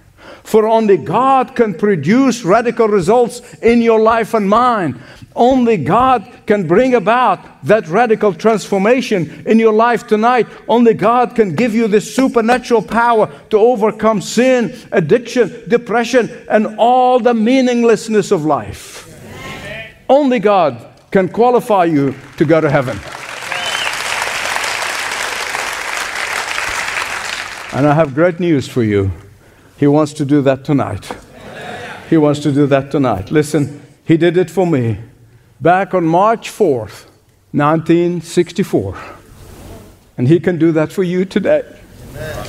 For 0.44 0.68
only 0.68 0.98
God 0.98 1.56
can 1.56 1.74
produce 1.74 2.44
radical 2.44 2.88
results 2.88 3.42
in 3.56 3.82
your 3.82 4.00
life 4.00 4.36
and 4.36 4.48
mine. 4.48 5.02
Only 5.36 5.78
God 5.78 6.30
can 6.46 6.68
bring 6.68 6.94
about 6.94 7.64
that 7.64 7.88
radical 7.88 8.34
transformation 8.34 9.44
in 9.46 9.60
your 9.60 9.72
life 9.72 10.06
tonight. 10.06 10.48
Only 10.68 10.94
God 10.94 11.36
can 11.36 11.56
give 11.56 11.74
you 11.74 11.88
this 11.88 12.14
supernatural 12.14 12.82
power 12.82 13.32
to 13.50 13.58
overcome 13.58 14.22
sin, 14.22 14.78
addiction, 14.92 15.70
depression, 15.70 16.30
and 16.50 16.76
all 16.78 17.20
the 17.20 17.34
meaninglessness 17.34 18.32
of 18.32 18.44
life. 18.44 19.08
Only 20.10 20.40
God 20.40 20.86
can 21.12 21.30
qualify 21.30 21.86
you 21.86 22.14
to 22.36 22.44
go 22.44 22.60
to 22.60 22.70
heaven. 22.70 22.98
And 27.74 27.88
I 27.88 27.94
have 27.94 28.14
great 28.14 28.42
news 28.42 28.68
for 28.68 28.84
you. 28.84 29.12
He 29.78 29.88
wants 29.88 30.12
to 30.14 30.26
do 30.26 30.42
that 30.42 30.66
tonight. 30.66 31.10
He 32.10 32.18
wants 32.18 32.42
to 32.42 32.52
do 32.52 32.68
that 32.68 32.92
tonight. 32.92 33.32
Listen, 33.32 33.82
He 34.04 34.18
did 34.18 34.36
it 34.36 34.52
for 34.52 34.68
me 34.68 34.98
back 35.62 35.94
on 35.94 36.04
March 36.04 36.50
4th, 36.50 37.06
1964. 37.52 38.98
And 40.18 40.28
He 40.28 40.40
can 40.40 40.58
do 40.58 40.72
that 40.72 40.92
for 40.92 41.04
you 41.04 41.24
today. 41.24 41.64
Amen. 42.10 42.48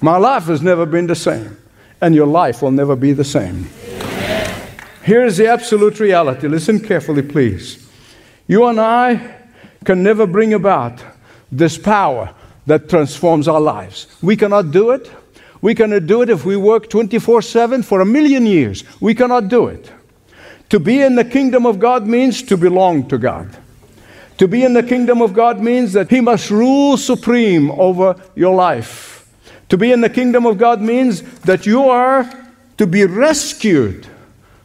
My 0.00 0.16
life 0.16 0.44
has 0.44 0.62
never 0.62 0.86
been 0.86 1.06
the 1.06 1.14
same, 1.14 1.56
and 2.00 2.14
your 2.14 2.26
life 2.26 2.62
will 2.62 2.70
never 2.70 2.96
be 2.96 3.12
the 3.12 3.24
same. 3.24 3.68
Amen. 3.86 4.68
Here's 5.02 5.36
the 5.36 5.46
absolute 5.46 6.00
reality. 6.00 6.48
Listen 6.48 6.80
carefully, 6.80 7.22
please. 7.22 7.86
You 8.46 8.66
and 8.66 8.80
I 8.80 9.36
can 9.84 10.02
never 10.02 10.26
bring 10.26 10.54
about 10.54 11.02
this 11.52 11.76
power 11.78 12.34
that 12.66 12.88
transforms 12.88 13.46
our 13.46 13.60
lives. 13.60 14.06
We 14.22 14.36
cannot 14.36 14.70
do 14.70 14.90
it. 14.90 15.10
We 15.60 15.74
cannot 15.74 16.06
do 16.06 16.22
it 16.22 16.30
if 16.30 16.44
we 16.44 16.56
work 16.56 16.88
24 16.90 17.42
7 17.42 17.82
for 17.82 18.00
a 18.00 18.06
million 18.06 18.46
years. 18.46 18.84
We 19.00 19.14
cannot 19.14 19.48
do 19.48 19.66
it. 19.68 19.90
To 20.70 20.80
be 20.80 21.02
in 21.02 21.14
the 21.14 21.24
kingdom 21.24 21.66
of 21.66 21.78
God 21.78 22.06
means 22.06 22.42
to 22.44 22.56
belong 22.56 23.08
to 23.08 23.18
God. 23.18 23.56
To 24.38 24.48
be 24.48 24.64
in 24.64 24.72
the 24.72 24.82
kingdom 24.82 25.22
of 25.22 25.32
God 25.32 25.60
means 25.60 25.92
that 25.92 26.10
He 26.10 26.20
must 26.20 26.50
rule 26.50 26.96
supreme 26.96 27.70
over 27.72 28.20
your 28.34 28.54
life. 28.54 29.30
To 29.68 29.78
be 29.78 29.92
in 29.92 30.00
the 30.00 30.10
kingdom 30.10 30.46
of 30.46 30.58
God 30.58 30.80
means 30.80 31.22
that 31.40 31.66
you 31.66 31.84
are 31.84 32.30
to 32.76 32.86
be 32.86 33.04
rescued 33.04 34.06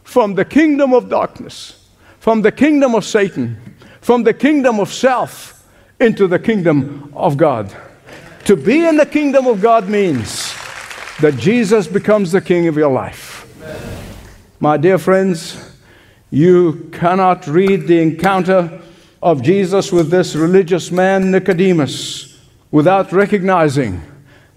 from 0.02 0.34
the 0.34 0.44
kingdom 0.44 0.92
of 0.92 1.08
darkness, 1.08 1.88
from 2.18 2.42
the 2.42 2.50
kingdom 2.50 2.94
of 2.94 3.04
Satan, 3.04 3.56
from 4.00 4.24
the 4.24 4.34
kingdom 4.34 4.80
of 4.80 4.92
self 4.92 5.64
into 6.00 6.26
the 6.26 6.38
kingdom 6.38 7.12
of 7.14 7.36
God. 7.36 7.74
To 8.46 8.56
be 8.56 8.84
in 8.84 8.96
the 8.96 9.06
kingdom 9.06 9.46
of 9.46 9.60
God 9.60 9.88
means 9.88 10.52
that 11.20 11.36
Jesus 11.36 11.86
becomes 11.86 12.32
the 12.32 12.40
king 12.40 12.66
of 12.66 12.76
your 12.76 12.90
life. 12.90 13.46
My 14.58 14.76
dear 14.76 14.98
friends, 14.98 15.69
you 16.30 16.88
cannot 16.92 17.46
read 17.46 17.86
the 17.86 18.00
encounter 18.00 18.80
of 19.22 19.42
Jesus 19.42 19.92
with 19.92 20.10
this 20.10 20.34
religious 20.34 20.90
man, 20.90 21.30
Nicodemus, 21.30 22.38
without 22.70 23.12
recognizing 23.12 24.00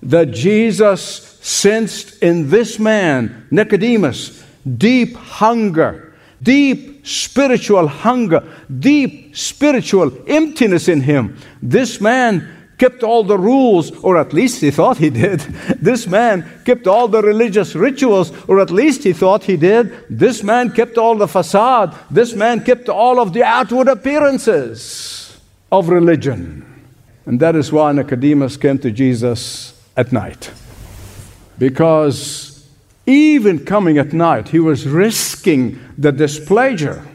that 0.01 0.32
Jesus 0.32 1.38
sensed 1.42 2.22
in 2.22 2.50
this 2.50 2.80
man, 2.80 3.48
Nicodemus, 3.50 4.44
deep 4.77 5.15
hunger, 5.15 6.13
deep 6.42 7.06
spiritual 7.06 7.88
hunger, 7.88 8.48
deep 8.80 9.36
spiritual 9.36 10.12
emptiness 10.27 10.88
in 10.88 11.01
him. 11.01 11.38
This 11.62 12.00
man 12.00 12.62
kept 12.77 13.03
all 13.03 13.24
the 13.24 13.38
rules, 13.38 13.92
or 14.03 14.18
at 14.18 14.34
least 14.34 14.62
he 14.62 14.72
thought 14.72 14.98
he 14.98 15.10
did. 15.10 15.39
This 15.80 16.08
man 16.08 16.50
kept 16.65 16.88
all 16.88 17.08
the 17.08 17.22
religious 17.22 17.75
rituals, 17.75 18.32
or 18.48 18.60
at 18.60 18.72
least 18.72 19.03
he 19.03 19.13
thought 19.13 19.44
he 19.44 19.58
did. 19.58 19.94
This 20.10 20.44
man 20.44 20.72
kept 20.72 20.98
all 20.98 21.15
the 21.15 21.27
facade. 21.27 21.96
This 22.10 22.34
man 22.34 22.63
kept 22.63 22.89
all 22.89 23.20
of 23.20 23.34
the 23.34 23.44
outward 23.44 23.88
appearances 23.88 25.39
of 25.72 25.89
religion. 25.89 26.65
And 27.25 27.39
that 27.39 27.56
is 27.56 27.72
why 27.72 27.92
Nicodemus 27.94 28.58
came 28.58 28.80
to 28.80 28.92
Jesus 28.92 29.82
at 29.96 30.12
night. 30.12 30.51
Because 31.58 32.68
even 33.06 33.63
coming 33.65 33.98
at 33.98 34.13
night, 34.13 34.50
he 34.50 34.60
was 34.60 34.88
risking 34.88 35.80
the 35.98 36.12
displeasure 36.12 37.06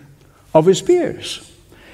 of 0.55 0.67
his 0.67 0.81
peers. 0.81 1.53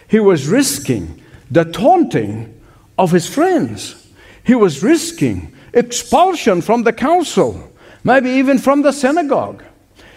He 0.09 0.21
was 0.21 0.47
risking 0.47 1.21
the 1.51 1.65
taunting 1.65 2.54
of 2.99 3.11
his 3.11 3.29
friends. 3.29 4.09
He 4.45 4.55
was 4.55 4.83
risking 4.83 5.55
expulsion 5.73 6.61
from 6.61 6.83
the 6.83 6.93
council, 6.93 7.71
maybe 8.05 8.31
even 8.31 8.59
from 8.59 8.83
the 8.83 8.93
synagogue. 8.93 9.63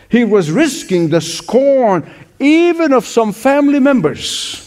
He 0.09 0.23
was 0.23 0.51
risking 0.51 1.09
the 1.09 1.21
scorn 1.21 2.09
even 2.39 2.93
of 2.93 3.05
some 3.05 3.33
family 3.33 3.79
members. 3.79 4.63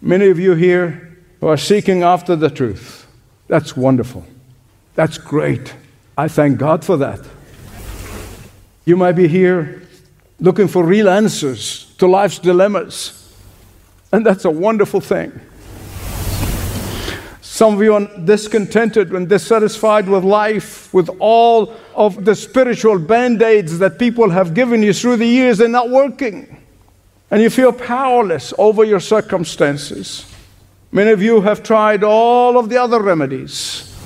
Many 0.00 0.28
of 0.28 0.38
you 0.38 0.54
here 0.54 1.16
who 1.40 1.48
are 1.48 1.56
seeking 1.56 2.02
after 2.02 2.36
the 2.36 2.50
truth. 2.50 3.06
That's 3.48 3.76
wonderful. 3.76 4.24
That's 4.94 5.18
great. 5.18 5.74
I 6.16 6.28
thank 6.28 6.58
God 6.58 6.84
for 6.84 6.96
that. 6.98 7.20
You 8.84 8.96
might 8.96 9.12
be 9.12 9.28
here 9.28 9.82
looking 10.40 10.68
for 10.68 10.84
real 10.84 11.08
answers 11.08 11.92
to 11.98 12.06
life's 12.06 12.38
dilemmas, 12.38 13.32
and 14.12 14.24
that's 14.24 14.44
a 14.44 14.50
wonderful 14.50 15.00
thing. 15.00 15.32
Some 17.54 17.74
of 17.74 17.82
you 17.84 17.94
are 17.94 18.08
discontented 18.24 19.12
and 19.12 19.28
dissatisfied 19.28 20.08
with 20.08 20.24
life, 20.24 20.92
with 20.92 21.08
all 21.20 21.72
of 21.94 22.24
the 22.24 22.34
spiritual 22.34 22.98
band 22.98 23.40
aids 23.42 23.78
that 23.78 23.96
people 23.96 24.30
have 24.30 24.54
given 24.54 24.82
you 24.82 24.92
through 24.92 25.18
the 25.18 25.26
years. 25.26 25.58
They're 25.58 25.68
not 25.68 25.88
working. 25.88 26.60
And 27.30 27.40
you 27.40 27.50
feel 27.50 27.72
powerless 27.72 28.52
over 28.58 28.82
your 28.82 28.98
circumstances. 28.98 30.26
Many 30.90 31.12
of 31.12 31.22
you 31.22 31.42
have 31.42 31.62
tried 31.62 32.02
all 32.02 32.58
of 32.58 32.70
the 32.70 32.78
other 32.78 33.00
remedies. 33.00 33.96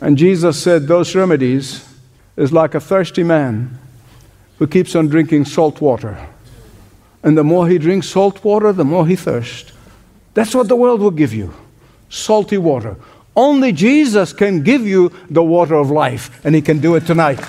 And 0.00 0.18
Jesus 0.18 0.60
said 0.60 0.88
those 0.88 1.14
remedies 1.14 1.88
is 2.36 2.52
like 2.52 2.74
a 2.74 2.80
thirsty 2.80 3.22
man 3.22 3.78
who 4.58 4.66
keeps 4.66 4.96
on 4.96 5.06
drinking 5.06 5.44
salt 5.44 5.80
water. 5.80 6.18
And 7.22 7.38
the 7.38 7.44
more 7.44 7.68
he 7.68 7.78
drinks 7.78 8.08
salt 8.08 8.42
water, 8.42 8.72
the 8.72 8.84
more 8.84 9.06
he 9.06 9.14
thirsts. 9.14 9.70
That's 10.34 10.52
what 10.52 10.66
the 10.66 10.74
world 10.74 10.98
will 10.98 11.12
give 11.12 11.32
you 11.32 11.54
salty 12.14 12.58
water. 12.58 12.96
Only 13.36 13.72
Jesus 13.72 14.32
can 14.32 14.62
give 14.62 14.86
you 14.86 15.12
the 15.28 15.42
water 15.42 15.74
of 15.74 15.90
life, 15.90 16.44
and 16.44 16.54
He 16.54 16.62
can 16.62 16.78
do 16.78 16.94
it 16.94 17.06
tonight. 17.06 17.40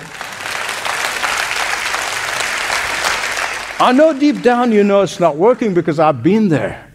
I 3.78 3.92
know 3.92 4.18
deep 4.18 4.42
down 4.42 4.72
you 4.72 4.82
know 4.82 5.02
it's 5.02 5.20
not 5.20 5.36
working 5.36 5.74
because 5.74 6.00
I've 6.00 6.22
been 6.22 6.48
there. 6.48 6.90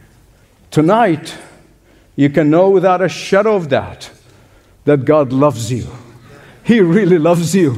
Tonight, 0.71 1.37
you 2.15 2.29
can 2.29 2.49
know 2.49 2.69
without 2.69 3.01
a 3.01 3.09
shadow 3.09 3.55
of 3.55 3.69
doubt 3.69 4.09
that 4.85 5.05
God 5.05 5.31
loves 5.31 5.71
you. 5.71 5.87
He 6.63 6.81
really 6.81 7.17
loves 7.17 7.55
you. 7.55 7.77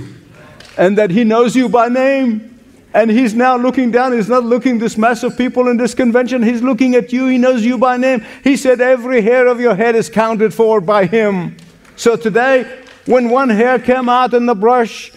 And 0.78 0.98
that 0.98 1.12
He 1.12 1.24
knows 1.24 1.56
you 1.56 1.70
by 1.70 1.90
name. 1.90 2.53
And 2.94 3.10
he's 3.10 3.34
now 3.34 3.58
looking 3.58 3.90
down. 3.90 4.14
He's 4.14 4.30
not 4.30 4.44
looking 4.44 4.78
this 4.78 4.98
mass 4.98 5.24
of 5.24 5.36
people 5.36 5.68
in 5.68 5.78
this 5.78 5.96
convention. 5.96 6.44
He's 6.44 6.62
looking 6.62 6.94
at 6.94 7.12
you. 7.12 7.28
He 7.28 7.40
knows 7.40 7.66
you 7.66 7.78
by 7.78 7.98
name. 7.98 8.24
He 8.44 8.56
said, 8.56 8.82
Every 8.82 9.22
hair 9.22 9.48
of 9.48 9.60
your 9.60 9.74
head 9.74 9.96
is 9.96 10.10
counted 10.10 10.54
for 10.54 10.80
by 10.80 11.06
him. 11.06 11.58
So 11.96 12.16
today, 12.16 12.84
when 13.06 13.30
one 13.30 13.50
hair 13.50 13.80
came 13.80 14.10
out 14.10 14.34
in 14.34 14.46
the 14.46 14.56
brush, 14.56 15.12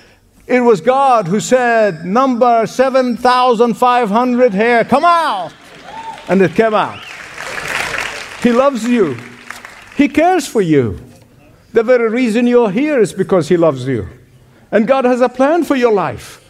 it 0.47 0.61
was 0.61 0.80
God 0.80 1.26
who 1.26 1.40
said, 1.40 2.04
Number 2.04 2.66
7,500 2.66 4.54
hair, 4.54 4.85
come 4.85 5.04
out. 5.04 5.52
And 6.28 6.40
it 6.40 6.54
came 6.54 6.75
out. 6.75 7.00
He 8.42 8.52
loves 8.52 8.85
you, 8.85 9.16
He 9.97 10.09
cares 10.09 10.47
for 10.47 10.61
you. 10.62 11.00
The 11.73 11.83
very 11.83 12.09
reason 12.09 12.47
you're 12.47 12.71
here 12.71 13.00
is 13.00 13.12
because 13.12 13.49
He 13.49 13.56
loves 13.56 13.87
you. 13.87 14.09
And 14.71 14.87
God 14.87 15.04
has 15.04 15.21
a 15.21 15.28
plan 15.28 15.64
for 15.64 15.76
your 15.76 15.92
life. 15.92 16.46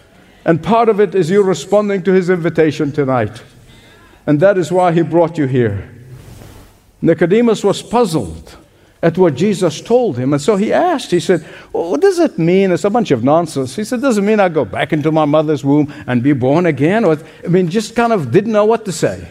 And 0.46 0.62
part 0.62 0.88
of 0.88 1.00
it 1.00 1.16
is 1.16 1.28
you 1.28 1.42
responding 1.42 2.04
to 2.04 2.12
his 2.12 2.30
invitation 2.30 2.92
tonight. 2.92 3.42
And 4.26 4.38
that 4.38 4.56
is 4.56 4.70
why 4.70 4.92
he 4.92 5.02
brought 5.02 5.36
you 5.36 5.46
here. 5.46 5.90
Nicodemus 7.02 7.64
was 7.64 7.82
puzzled 7.82 8.56
at 9.02 9.18
what 9.18 9.34
Jesus 9.34 9.80
told 9.80 10.16
him. 10.16 10.32
And 10.32 10.40
so 10.40 10.54
he 10.54 10.72
asked, 10.72 11.10
he 11.10 11.18
said, 11.18 11.44
well, 11.72 11.90
What 11.90 12.00
does 12.00 12.20
it 12.20 12.38
mean? 12.38 12.70
It's 12.70 12.84
a 12.84 12.90
bunch 12.90 13.10
of 13.10 13.24
nonsense. 13.24 13.74
He 13.74 13.82
said, 13.82 14.00
Does 14.00 14.18
it 14.18 14.22
mean 14.22 14.38
I 14.38 14.48
go 14.48 14.64
back 14.64 14.92
into 14.92 15.10
my 15.10 15.24
mother's 15.24 15.64
womb 15.64 15.92
and 16.06 16.22
be 16.22 16.32
born 16.32 16.66
again? 16.66 17.04
Or, 17.04 17.18
I 17.44 17.48
mean, 17.48 17.68
just 17.68 17.96
kind 17.96 18.12
of 18.12 18.30
didn't 18.30 18.52
know 18.52 18.64
what 18.64 18.84
to 18.84 18.92
say, 18.92 19.28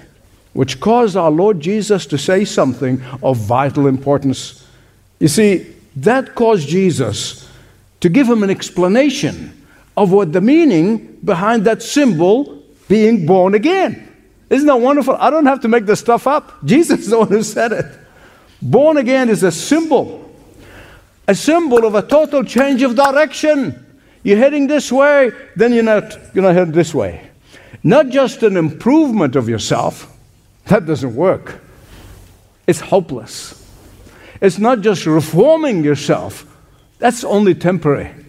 which 0.52 0.82
caused 0.82 1.16
our 1.16 1.32
Lord 1.32 1.62
Jesus 1.62 2.06
to 2.08 2.18
say 2.18 2.44
something 2.44 3.02
of 3.24 3.38
vital 3.38 3.88
importance. 3.88 4.68
You 5.20 5.30
see, 5.30 5.74
that 5.96 6.36
caused 6.36 6.68
Jesus 6.68 7.50
to 8.02 8.10
give 8.10 8.28
him 8.28 8.44
an 8.44 8.50
explanation 8.50 9.65
of 9.98 10.12
what 10.12 10.34
the 10.34 10.42
meaning 10.42 11.20
behind 11.24 11.66
that 11.66 11.82
symbol 11.82 12.64
being 12.88 13.26
born 13.26 13.56
again. 13.56 14.02
Isn't 14.50 14.68
that 14.68 14.80
wonderful? 14.80 15.16
I 15.16 15.30
don't 15.30 15.46
have 15.46 15.62
to 15.62 15.68
make 15.68 15.86
this 15.86 16.00
stuff 16.00 16.28
up. 16.28 16.54
Jesus 16.66 17.02
is 17.02 17.10
the 17.10 17.20
one 17.20 17.30
who 17.30 17.44
said 17.44 17.72
it. 17.72 17.86
Born 18.62 18.98
again 18.98 19.30
is 19.30 19.44
a 19.44 19.52
symbol, 19.52 20.32
a 21.28 21.36
symbol 21.36 21.86
of 21.86 21.96
a 21.96 22.02
total 22.02 22.44
change 22.44 22.82
of 22.84 22.96
direction. 22.96 23.82
You're 24.24 24.38
heading 24.38 24.68
this 24.68 24.92
way, 24.92 25.32
then 25.56 25.74
you're 25.74 25.84
not 25.84 26.18
you're 26.34 26.44
not 26.44 26.56
heading 26.56 26.74
this 26.74 26.94
way. 26.94 27.30
Not 27.84 28.10
just 28.10 28.42
an 28.44 28.58
improvement 28.58 29.36
of 29.36 29.48
yourself, 29.48 30.12
that 30.66 30.86
doesn't 30.86 31.16
work. 31.16 31.62
It's 32.66 32.80
hopeless. 32.80 33.62
It's 34.42 34.58
not 34.58 34.82
just 34.82 35.06
reforming 35.06 35.84
yourself, 35.84 36.46
that's 36.98 37.24
only 37.24 37.54
temporary. 37.54 38.25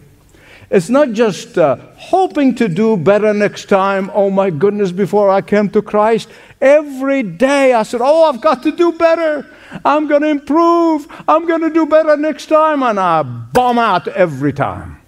It's 0.68 0.88
not 0.88 1.12
just 1.12 1.56
uh, 1.58 1.76
hoping 1.96 2.54
to 2.56 2.68
do 2.68 2.96
better 2.96 3.32
next 3.32 3.66
time. 3.66 4.10
Oh 4.12 4.30
my 4.30 4.50
goodness, 4.50 4.90
before 4.90 5.30
I 5.30 5.40
came 5.40 5.68
to 5.70 5.82
Christ, 5.82 6.28
every 6.60 7.22
day 7.22 7.72
I 7.72 7.84
said, 7.84 8.00
Oh, 8.02 8.24
I've 8.24 8.40
got 8.40 8.64
to 8.64 8.72
do 8.72 8.92
better. 8.92 9.48
I'm 9.84 10.08
going 10.08 10.22
to 10.22 10.28
improve. 10.28 11.06
I'm 11.28 11.46
going 11.46 11.60
to 11.60 11.70
do 11.70 11.86
better 11.86 12.16
next 12.16 12.46
time. 12.46 12.82
And 12.82 12.98
I 12.98 13.22
bomb 13.22 13.78
out 13.78 14.08
every 14.08 14.52
time. 14.52 15.00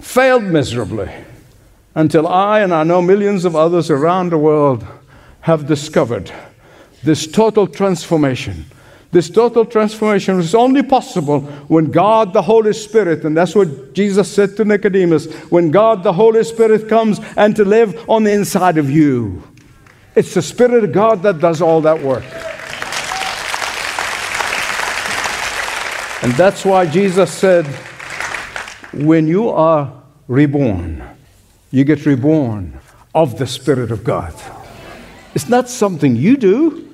Failed 0.00 0.44
miserably 0.44 1.10
until 1.94 2.26
I 2.26 2.60
and 2.60 2.72
I 2.72 2.82
know 2.84 3.02
millions 3.02 3.44
of 3.44 3.56
others 3.56 3.90
around 3.90 4.30
the 4.30 4.38
world 4.38 4.86
have 5.40 5.66
discovered 5.66 6.30
this 7.02 7.26
total 7.26 7.66
transformation 7.66 8.66
this 9.12 9.30
total 9.30 9.64
transformation 9.64 10.38
is 10.40 10.54
only 10.54 10.82
possible 10.82 11.40
when 11.68 11.90
God 11.90 12.32
the 12.32 12.42
Holy 12.42 12.72
Spirit, 12.72 13.24
and 13.24 13.36
that's 13.36 13.54
what 13.54 13.94
Jesus 13.94 14.30
said 14.30 14.56
to 14.56 14.64
Nicodemus, 14.64 15.26
when 15.50 15.70
God 15.70 16.02
the 16.02 16.12
Holy 16.12 16.44
Spirit 16.44 16.88
comes 16.88 17.20
and 17.36 17.54
to 17.56 17.64
live 17.64 18.08
on 18.08 18.24
the 18.24 18.32
inside 18.32 18.78
of 18.78 18.90
you. 18.90 19.42
It's 20.14 20.34
the 20.34 20.42
Spirit 20.42 20.84
of 20.84 20.92
God 20.92 21.22
that 21.22 21.40
does 21.40 21.62
all 21.62 21.80
that 21.82 22.02
work. 22.02 22.24
And 26.22 26.32
that's 26.32 26.64
why 26.64 26.86
Jesus 26.86 27.30
said, 27.30 27.66
when 28.92 29.28
you 29.28 29.50
are 29.50 29.92
reborn, 30.26 31.06
you 31.70 31.84
get 31.84 32.06
reborn 32.06 32.80
of 33.14 33.38
the 33.38 33.46
Spirit 33.46 33.92
of 33.92 34.02
God. 34.02 34.34
It's 35.34 35.48
not 35.48 35.68
something 35.68 36.16
you 36.16 36.36
do 36.36 36.85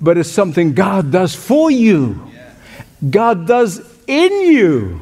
but 0.00 0.18
it's 0.18 0.30
something 0.30 0.74
God 0.74 1.10
does 1.10 1.34
for 1.34 1.70
you. 1.70 2.30
God 3.08 3.46
does 3.46 3.80
in 4.06 4.52
you. 4.52 5.00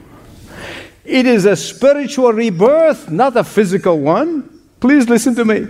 It 1.04 1.26
is 1.26 1.44
a 1.44 1.54
spiritual 1.54 2.32
rebirth, 2.32 3.10
not 3.10 3.36
a 3.36 3.44
physical 3.44 3.98
one. 3.98 4.60
Please 4.80 5.08
listen 5.08 5.34
to 5.36 5.44
me. 5.44 5.66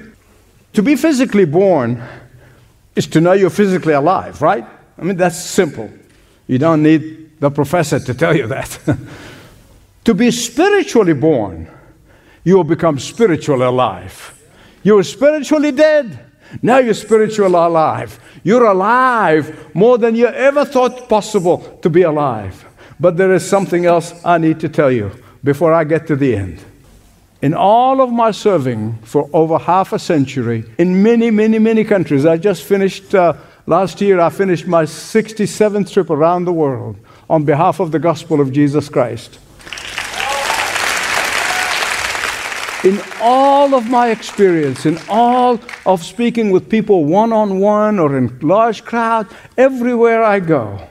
To 0.73 0.83
be 0.83 0.97
physically 0.97 1.45
born 1.45 2.03
is 2.95 3.07
to 3.09 3.21
know 3.21 3.33
you're 3.33 3.51
physically 3.51 3.93
alive, 3.93 4.41
right? 4.41 4.67
I 4.99 5.03
mean, 5.03 5.17
that's 5.17 5.39
simple. 5.39 5.91
You 6.47 6.59
don't 6.59 6.83
need 6.83 7.39
the 7.41 7.51
professor 7.51 8.01
to 8.01 8.15
tell 8.15 8.35
you 8.35 8.47
that. 8.47 8.79
to 10.05 10.15
be 10.15 10.31
spiritually 10.31 11.13
born, 11.13 11.69
you 12.45 12.57
will 12.57 12.65
become 12.65 12.99
spiritually 12.99 13.65
alive. 13.65 14.33
You 14.83 14.95
were 14.95 15.05
spiritually 15.05 15.73
dead. 15.73 16.26
Now 16.63 16.79
you're 16.79 16.95
spiritually 16.95 17.55
alive. 17.55 18.19
You're 18.43 18.67
alive 18.67 19.75
more 19.75 19.99
than 19.99 20.15
you 20.15 20.27
ever 20.27 20.65
thought 20.65 21.09
possible 21.09 21.79
to 21.83 21.91
be 21.91 22.03
alive. 22.03 22.65
But 22.99 23.17
there 23.17 23.33
is 23.35 23.47
something 23.47 23.87
else 23.87 24.15
I 24.25 24.39
need 24.39 24.61
to 24.61 24.69
tell 24.69 24.91
you 24.91 25.11
before 25.45 25.73
I 25.73 25.85
get 25.85 26.07
to 26.09 26.17
the 26.17 26.35
end. 26.35 26.65
In 27.43 27.53
all 27.55 28.01
of 28.01 28.11
my 28.11 28.31
serving 28.31 28.99
for 29.03 29.29
over 29.33 29.59
half 29.59 29.93
a 29.93 29.99
century 29.99 30.65
in 30.79 31.03
many, 31.03 31.31
many, 31.31 31.59
many 31.59 31.85
countries, 31.85 32.25
I 32.25 32.39
just 32.39 32.65
finished, 32.65 33.15
uh, 33.15 33.35
last 33.67 34.01
year, 34.01 34.19
I 34.21 34.31
finished 34.31 34.67
my 34.67 34.85
67th 34.85 35.93
trip 35.93 36.11
around 36.11 36.47
the 36.47 36.53
world 36.53 36.97
on 37.29 37.45
behalf 37.45 37.79
of 37.79 37.93
the 37.93 37.99
gospel 37.99 38.41
of 38.41 38.53
Jesus 38.53 38.89
Christ. 38.89 39.39
In 42.87 43.03
all 43.21 43.75
of 43.75 43.91
my 43.91 44.11
experience, 44.11 44.87
in 44.87 44.97
all 45.09 45.59
of 45.85 46.05
speaking 46.05 46.53
with 46.53 46.71
people 46.71 47.05
one 47.05 47.33
on 47.33 47.59
one 47.59 47.99
or 47.99 48.17
in 48.17 48.39
large 48.39 48.85
crowds, 48.85 49.33
everywhere 49.59 50.23
I 50.23 50.39
go, 50.39 50.87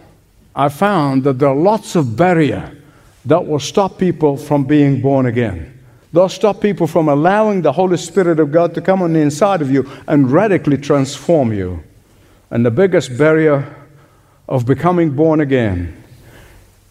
I 0.54 0.68
found 0.68 1.24
that 1.24 1.40
there 1.40 1.48
are 1.48 1.56
lots 1.56 1.96
of 1.96 2.18
barriers 2.18 2.70
that 3.24 3.48
will 3.48 3.62
stop 3.62 3.98
people 3.98 4.36
from 4.36 4.66
being 4.66 5.02
born 5.02 5.26
again. 5.26 5.72
They'll 6.12 6.28
stop 6.28 6.60
people 6.60 6.86
from 6.86 7.08
allowing 7.08 7.62
the 7.62 7.72
Holy 7.72 7.98
Spirit 7.98 8.42
of 8.42 8.52
God 8.52 8.74
to 8.74 8.82
come 8.82 9.02
on 9.02 9.14
the 9.14 9.22
inside 9.22 9.62
of 9.62 9.72
you 9.72 9.90
and 10.06 10.30
radically 10.30 10.78
transform 10.78 11.54
you. 11.54 11.82
And 12.52 12.66
the 12.66 12.72
biggest 12.72 13.18
barrier 13.18 13.74
of 14.50 14.66
becoming 14.66 15.12
born 15.12 15.40
again 15.40 16.04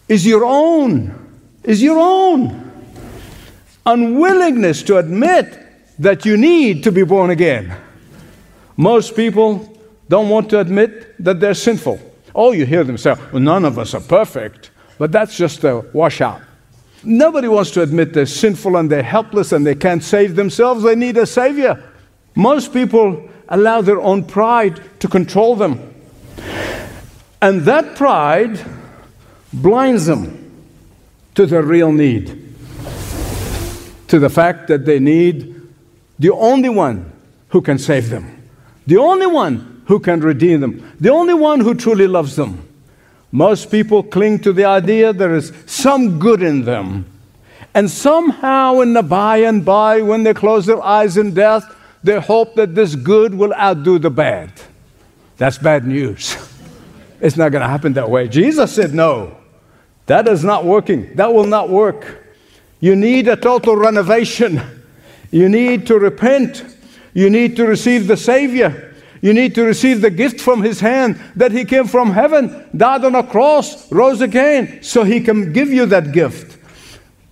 is 0.08 0.26
your 0.26 0.46
own, 0.46 1.14
is 1.62 1.82
your 1.82 1.98
own 1.98 2.63
unwillingness 3.86 4.82
to 4.84 4.98
admit 4.98 5.58
that 5.98 6.24
you 6.24 6.36
need 6.36 6.84
to 6.84 6.92
be 6.92 7.04
born 7.04 7.30
again. 7.30 7.76
Most 8.76 9.14
people 9.14 9.78
don't 10.08 10.28
want 10.28 10.50
to 10.50 10.60
admit 10.60 11.14
that 11.22 11.40
they're 11.40 11.54
sinful. 11.54 11.98
Oh, 12.34 12.52
you 12.52 12.66
hear 12.66 12.84
them 12.84 12.98
say, 12.98 13.14
well, 13.32 13.40
none 13.40 13.64
of 13.64 13.78
us 13.78 13.94
are 13.94 14.00
perfect, 14.00 14.70
but 14.98 15.12
that's 15.12 15.36
just 15.36 15.62
a 15.64 15.84
washout. 15.92 16.42
Nobody 17.04 17.48
wants 17.48 17.70
to 17.72 17.82
admit 17.82 18.14
they're 18.14 18.26
sinful 18.26 18.76
and 18.76 18.90
they're 18.90 19.02
helpless 19.02 19.52
and 19.52 19.66
they 19.66 19.74
can't 19.74 20.02
save 20.02 20.36
themselves. 20.36 20.82
They 20.82 20.96
need 20.96 21.16
a 21.16 21.26
savior. 21.26 21.82
Most 22.34 22.72
people 22.72 23.28
allow 23.48 23.82
their 23.82 24.00
own 24.00 24.24
pride 24.24 24.80
to 25.00 25.08
control 25.08 25.54
them. 25.54 25.94
And 27.40 27.62
that 27.62 27.94
pride 27.94 28.58
blinds 29.52 30.06
them 30.06 30.66
to 31.34 31.46
their 31.46 31.62
real 31.62 31.92
need, 31.92 32.43
to 34.14 34.20
the 34.20 34.30
fact 34.30 34.68
that 34.68 34.84
they 34.84 35.00
need 35.00 35.60
the 36.20 36.30
only 36.30 36.68
one 36.68 37.10
who 37.48 37.60
can 37.60 37.76
save 37.76 38.10
them, 38.10 38.48
the 38.86 38.96
only 38.96 39.26
one 39.26 39.82
who 39.86 39.98
can 39.98 40.20
redeem 40.20 40.60
them, 40.60 40.92
the 41.00 41.10
only 41.10 41.34
one 41.34 41.58
who 41.58 41.74
truly 41.74 42.06
loves 42.06 42.36
them. 42.36 42.64
Most 43.32 43.72
people 43.72 44.04
cling 44.04 44.38
to 44.42 44.52
the 44.52 44.66
idea 44.66 45.12
there 45.12 45.34
is 45.34 45.52
some 45.66 46.20
good 46.20 46.42
in 46.42 46.64
them. 46.64 47.06
And 47.74 47.90
somehow, 47.90 48.78
in 48.82 48.92
the 48.92 49.02
by 49.02 49.38
and 49.38 49.64
by, 49.64 50.00
when 50.00 50.22
they 50.22 50.32
close 50.32 50.64
their 50.64 50.80
eyes 50.80 51.16
in 51.16 51.34
death, 51.34 51.64
they 52.04 52.20
hope 52.20 52.54
that 52.54 52.76
this 52.76 52.94
good 52.94 53.34
will 53.34 53.52
outdo 53.54 53.98
the 53.98 54.10
bad. 54.10 54.52
That's 55.38 55.58
bad 55.58 55.84
news. 55.88 56.36
It's 57.20 57.36
not 57.36 57.50
going 57.52 57.62
to 57.62 57.68
happen 57.68 57.94
that 57.94 58.10
way. 58.10 58.28
Jesus 58.28 58.72
said, 58.72 58.92
No, 58.94 59.36
that 60.06 60.28
is 60.28 60.44
not 60.44 60.64
working. 60.64 61.16
That 61.16 61.32
will 61.32 61.46
not 61.46 61.68
work. 61.68 62.23
You 62.84 62.94
need 62.94 63.28
a 63.28 63.36
total 63.36 63.76
renovation. 63.76 64.60
You 65.30 65.48
need 65.48 65.86
to 65.86 65.98
repent. 65.98 66.76
You 67.14 67.30
need 67.30 67.56
to 67.56 67.64
receive 67.64 68.08
the 68.08 68.16
Savior. 68.18 68.94
You 69.22 69.32
need 69.32 69.54
to 69.54 69.64
receive 69.64 70.02
the 70.02 70.10
gift 70.10 70.38
from 70.38 70.62
His 70.62 70.80
hand 70.80 71.18
that 71.34 71.50
He 71.50 71.64
came 71.64 71.86
from 71.86 72.10
heaven, 72.10 72.68
died 72.76 73.06
on 73.06 73.14
a 73.14 73.22
cross, 73.22 73.90
rose 73.90 74.20
again, 74.20 74.82
so 74.82 75.02
He 75.02 75.22
can 75.22 75.54
give 75.54 75.70
you 75.70 75.86
that 75.86 76.12
gift. 76.12 76.58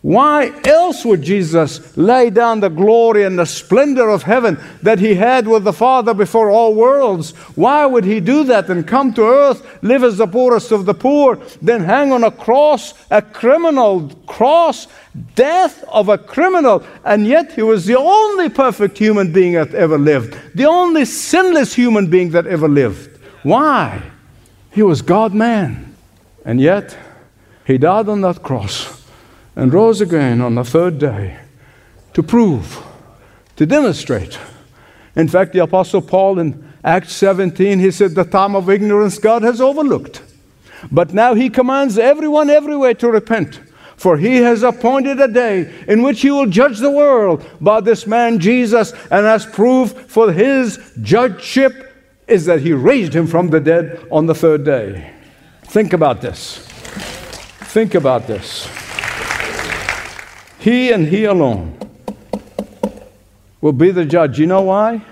Why 0.03 0.53
else 0.65 1.05
would 1.05 1.23
Jesus 1.23 1.97
lay 1.97 2.29
down 2.29 2.59
the 2.59 2.69
glory 2.69 3.23
and 3.23 3.39
the 3.39 3.47
splendor 3.47 4.09
of 4.09 4.25
heaven 4.25 4.59
that 4.83 4.99
he 4.99 5.15
had 5.15 5.47
with 5.47 5.63
the 5.63 5.73
Father 5.73 6.13
before 6.13 6.51
all 6.51 6.75
worlds? 6.75 7.31
Why 7.55 7.87
would 7.87 8.05
he 8.05 8.19
do 8.19 8.43
that 8.45 8.69
and 8.69 8.87
come 8.87 9.15
to 9.15 9.23
earth, 9.23 9.65
live 9.81 10.03
as 10.03 10.19
the 10.19 10.27
poorest 10.27 10.73
of 10.73 10.87
the 10.87 10.95
poor, 10.95 11.39
then 11.63 11.85
hang 11.85 12.11
on 12.11 12.25
a 12.25 12.33
cross, 12.33 12.95
a 13.13 13.23
criminal 13.23 14.09
cross, 14.27 14.89
death 15.37 15.85
of 15.85 16.09
a 16.09 16.19
criminal? 16.19 16.85
And 17.05 17.25
yet 17.25 17.53
he 17.53 17.63
was 17.63 17.87
the 17.87 17.97
only 17.97 18.49
perfect 18.49 18.99
human 18.99 19.33
being 19.33 19.53
that 19.53 19.73
ever 19.73 19.99
lived, 19.99 20.37
the 20.57 20.67
only 20.67 21.05
sinless 21.05 21.75
human 21.75 22.11
being 22.11 22.31
that 22.31 22.49
ever 22.49 22.69
lived. 22.69 23.21
Why? 23.45 24.03
He 24.73 24.83
was 24.83 25.01
God 25.01 25.33
man. 25.33 25.95
And 26.45 26.61
yet 26.61 26.99
he 27.65 27.79
died 27.79 28.09
on 28.09 28.23
that 28.23 28.43
cross 28.43 29.02
and 29.55 29.73
rose 29.73 30.01
again 30.01 30.41
on 30.41 30.55
the 30.55 30.65
third 30.65 30.99
day 30.99 31.39
to 32.15 32.23
prove, 32.23 32.85
to 33.57 33.67
demonstrate. 33.67 34.39
In 35.15 35.29
fact, 35.29 35.53
the 35.53 35.63
Apostle 35.63 36.03
Paul 36.03 36.39
in 36.39 36.73
Acts 36.85 37.13
17, 37.15 37.79
he 37.79 37.91
said, 37.91 38.15
The 38.15 38.25
time 38.25 38.57
of 38.57 38.71
ignorance 38.71 39.19
God 39.19 39.43
has 39.43 39.61
overlooked. 39.61 40.23
But 40.91 41.15
now 41.15 41.35
he 41.35 41.49
commands 41.49 41.99
everyone 41.99 42.51
everywhere 42.51 42.95
to 42.95 43.11
repent. 43.11 43.61
For 43.97 44.17
he 44.17 44.39
has 44.39 44.65
appointed 44.65 45.21
a 45.21 45.29
day 45.29 45.73
in 45.87 46.03
which 46.03 46.23
he 46.23 46.31
will 46.31 46.47
judge 46.47 46.79
the 46.79 46.91
world 46.91 47.49
by 47.61 47.81
this 47.81 48.05
man 48.07 48.41
Jesus, 48.41 48.93
and 49.11 49.27
as 49.27 49.47
proof 49.47 49.93
for 49.93 50.33
his 50.33 50.93
judgeship 51.03 51.95
is 52.27 52.47
that 52.47 52.63
he 52.63 52.73
raised 52.73 53.15
him 53.15 53.29
from 53.29 53.51
the 53.51 53.61
dead 53.61 54.05
on 54.11 54.27
the 54.27 54.35
third 54.35 54.65
day. 54.65 55.13
Think 55.65 55.93
about 55.93 56.21
this. 56.21 56.59
Think 57.69 57.95
about 57.95 58.27
this. 58.27 58.67
He 60.63 60.93
and 60.93 61.09
He 61.09 61.25
alone 61.25 61.77
will 63.61 63.73
be 63.73 63.91
the 63.91 64.05
judge. 64.05 64.39
You 64.39 64.47
know 64.47 64.63
why? 64.63 65.03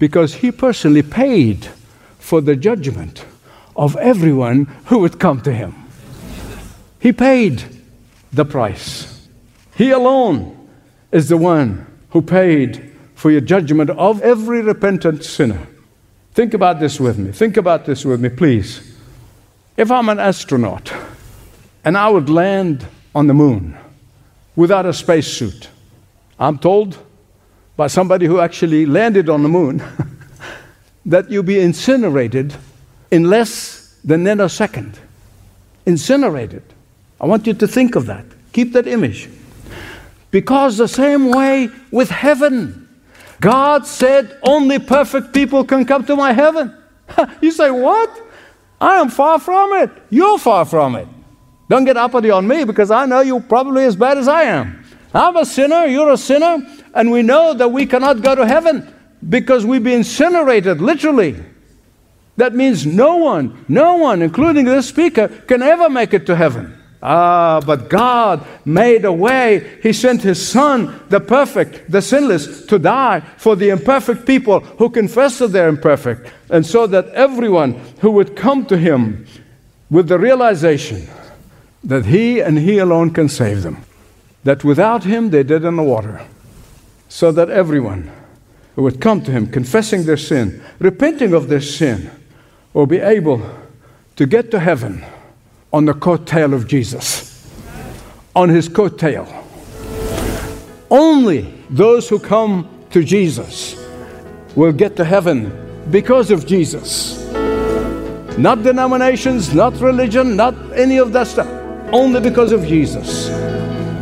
Because 0.00 0.34
He 0.34 0.50
personally 0.50 1.04
paid 1.04 1.68
for 2.18 2.40
the 2.40 2.56
judgment 2.56 3.24
of 3.76 3.96
everyone 3.98 4.64
who 4.86 4.98
would 4.98 5.20
come 5.20 5.40
to 5.42 5.52
Him. 5.52 5.72
He 6.98 7.12
paid 7.12 7.62
the 8.32 8.44
price. 8.44 9.28
He 9.76 9.90
alone 9.92 10.68
is 11.12 11.28
the 11.28 11.36
one 11.36 11.86
who 12.10 12.20
paid 12.20 12.92
for 13.14 13.30
your 13.30 13.42
judgment 13.42 13.90
of 13.90 14.20
every 14.22 14.62
repentant 14.62 15.22
sinner. 15.24 15.64
Think 16.34 16.54
about 16.54 16.80
this 16.80 16.98
with 16.98 17.18
me. 17.18 17.30
Think 17.30 17.56
about 17.56 17.84
this 17.84 18.04
with 18.04 18.20
me, 18.20 18.30
please. 18.30 18.96
If 19.76 19.92
I'm 19.92 20.08
an 20.08 20.18
astronaut 20.18 20.92
and 21.84 21.96
I 21.96 22.08
would 22.08 22.28
land 22.28 22.84
on 23.14 23.28
the 23.28 23.34
moon, 23.34 23.78
without 24.56 24.86
a 24.86 24.92
spacesuit. 24.92 25.68
I'm 26.38 26.58
told 26.58 26.98
by 27.76 27.86
somebody 27.86 28.26
who 28.26 28.40
actually 28.40 28.86
landed 28.86 29.28
on 29.28 29.42
the 29.42 29.48
moon 29.48 29.82
that 31.06 31.30
you'll 31.30 31.42
be 31.42 31.60
incinerated 31.60 32.54
in 33.10 33.24
less 33.24 33.98
than 34.02 34.26
a 34.26 34.34
nanosecond. 34.34 34.94
Incinerated. 35.84 36.62
I 37.20 37.26
want 37.26 37.46
you 37.46 37.54
to 37.54 37.68
think 37.68 37.94
of 37.94 38.06
that. 38.06 38.24
Keep 38.52 38.72
that 38.72 38.86
image. 38.86 39.28
Because 40.30 40.76
the 40.76 40.88
same 40.88 41.30
way 41.30 41.68
with 41.90 42.10
heaven, 42.10 42.88
God 43.40 43.86
said 43.86 44.38
only 44.42 44.78
perfect 44.78 45.32
people 45.32 45.64
can 45.64 45.84
come 45.84 46.04
to 46.06 46.16
my 46.16 46.32
heaven. 46.32 46.76
you 47.40 47.50
say, 47.52 47.70
What? 47.70 48.22
I 48.80 48.96
am 48.96 49.08
far 49.08 49.38
from 49.38 49.72
it. 49.74 49.90
You're 50.10 50.38
far 50.38 50.64
from 50.64 50.96
it. 50.96 51.08
Don't 51.68 51.84
get 51.84 51.96
uppity 51.96 52.30
on 52.30 52.46
me 52.46 52.64
because 52.64 52.90
I 52.90 53.06
know 53.06 53.20
you're 53.20 53.40
probably 53.40 53.84
as 53.84 53.96
bad 53.96 54.18
as 54.18 54.28
I 54.28 54.42
am. 54.44 54.84
I'm 55.12 55.36
a 55.36 55.46
sinner, 55.46 55.86
you're 55.86 56.12
a 56.12 56.16
sinner, 56.16 56.58
and 56.94 57.10
we 57.10 57.22
know 57.22 57.54
that 57.54 57.68
we 57.68 57.86
cannot 57.86 58.22
go 58.22 58.34
to 58.34 58.46
heaven 58.46 58.92
because 59.28 59.64
we've 59.64 59.82
been 59.82 59.98
incinerated, 59.98 60.80
literally. 60.80 61.42
That 62.36 62.54
means 62.54 62.86
no 62.86 63.16
one, 63.16 63.64
no 63.66 63.96
one, 63.96 64.22
including 64.22 64.66
this 64.66 64.88
speaker, 64.88 65.28
can 65.28 65.62
ever 65.62 65.88
make 65.88 66.12
it 66.12 66.26
to 66.26 66.36
heaven. 66.36 66.76
Ah, 67.02 67.60
but 67.64 67.88
God 67.88 68.46
made 68.64 69.04
a 69.04 69.12
way. 69.12 69.78
He 69.82 69.92
sent 69.92 70.22
His 70.22 70.46
Son, 70.46 71.00
the 71.08 71.20
perfect, 71.20 71.90
the 71.90 72.02
sinless, 72.02 72.66
to 72.66 72.78
die 72.78 73.20
for 73.38 73.56
the 73.56 73.70
imperfect 73.70 74.26
people 74.26 74.60
who 74.60 74.90
confess 74.90 75.38
that 75.38 75.48
they're 75.48 75.68
imperfect, 75.68 76.30
and 76.50 76.64
so 76.64 76.86
that 76.86 77.08
everyone 77.08 77.74
who 78.00 78.10
would 78.12 78.36
come 78.36 78.66
to 78.66 78.76
Him 78.76 79.26
with 79.90 80.08
the 80.08 80.18
realization 80.18 81.08
that 81.86 82.06
He 82.06 82.40
and 82.40 82.58
He 82.58 82.78
alone 82.78 83.10
can 83.10 83.28
save 83.28 83.62
them. 83.62 83.82
That 84.44 84.64
without 84.64 85.04
Him 85.04 85.30
they're 85.30 85.44
dead 85.44 85.64
in 85.64 85.76
the 85.76 85.82
water. 85.82 86.26
So 87.08 87.32
that 87.32 87.48
everyone 87.48 88.10
who 88.74 88.82
would 88.82 89.00
come 89.00 89.22
to 89.22 89.30
Him, 89.30 89.46
confessing 89.46 90.04
their 90.04 90.16
sin, 90.16 90.62
repenting 90.80 91.32
of 91.32 91.48
their 91.48 91.60
sin, 91.60 92.10
will 92.74 92.86
be 92.86 92.98
able 92.98 93.40
to 94.16 94.26
get 94.26 94.50
to 94.50 94.58
heaven 94.58 95.04
on 95.72 95.84
the 95.84 95.94
coattail 95.94 96.52
of 96.52 96.66
Jesus. 96.66 97.48
On 98.34 98.48
His 98.48 98.68
coattail. 98.68 99.44
Only 100.90 101.54
those 101.70 102.08
who 102.08 102.18
come 102.18 102.68
to 102.90 103.02
Jesus 103.04 103.76
will 104.56 104.72
get 104.72 104.96
to 104.96 105.04
heaven 105.04 105.84
because 105.90 106.30
of 106.32 106.46
Jesus. 106.46 107.24
Not 108.36 108.62
denominations, 108.62 109.54
not 109.54 109.74
religion, 109.80 110.36
not 110.36 110.54
any 110.72 110.98
of 110.98 111.12
that 111.12 111.28
stuff 111.28 111.55
only 111.92 112.20
because 112.20 112.52
of 112.52 112.64
Jesus, 112.66 113.28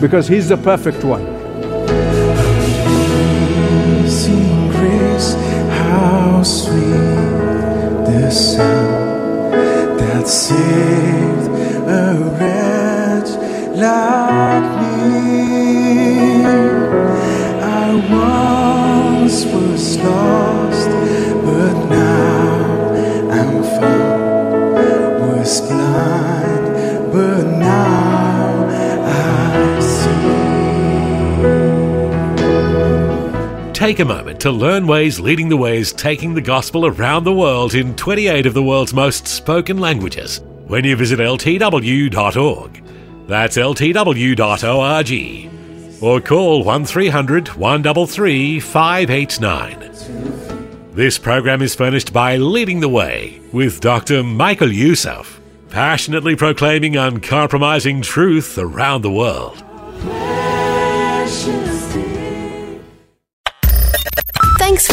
because 0.00 0.26
He's 0.28 0.48
the 0.48 0.56
perfect 0.56 1.04
one. 1.04 1.22
Amazing 4.04 4.68
grace, 4.70 5.34
how 5.70 6.42
sweet 6.42 6.82
the 8.06 8.30
sound 8.30 9.54
that 10.00 10.26
saved 10.26 11.48
a 11.88 12.14
wretch 12.38 13.30
like 13.76 14.68
me. 14.80 15.04
I 17.62 17.94
once 19.22 19.44
was 19.46 19.96
lost, 19.98 20.90
Take 33.84 34.00
a 34.00 34.04
moment 34.06 34.40
to 34.40 34.50
learn 34.50 34.86
ways 34.86 35.20
Leading 35.20 35.50
the 35.50 35.58
Way 35.58 35.76
is 35.76 35.92
taking 35.92 36.32
the 36.32 36.40
gospel 36.40 36.86
around 36.86 37.24
the 37.24 37.34
world 37.34 37.74
in 37.74 37.94
28 37.96 38.46
of 38.46 38.54
the 38.54 38.62
world's 38.62 38.94
most 38.94 39.28
spoken 39.28 39.76
languages. 39.76 40.40
when 40.68 40.84
you 40.84 40.96
visit 40.96 41.18
ltw.org. 41.18 42.82
That's 43.26 43.58
ltw.org. 43.58 45.12
Or 46.02 46.20
call 46.22 46.64
1300 46.64 47.48
133 47.48 48.60
589. 48.60 50.94
This 50.94 51.18
program 51.18 51.60
is 51.60 51.74
furnished 51.74 52.10
by 52.10 52.38
Leading 52.38 52.80
the 52.80 52.88
Way 52.88 53.38
with 53.52 53.82
Dr. 53.82 54.22
Michael 54.22 54.72
Youssef, 54.72 55.42
passionately 55.68 56.36
proclaiming 56.36 56.96
uncompromising 56.96 58.00
truth 58.00 58.56
around 58.56 59.02
the 59.02 59.10
world. 59.10 59.62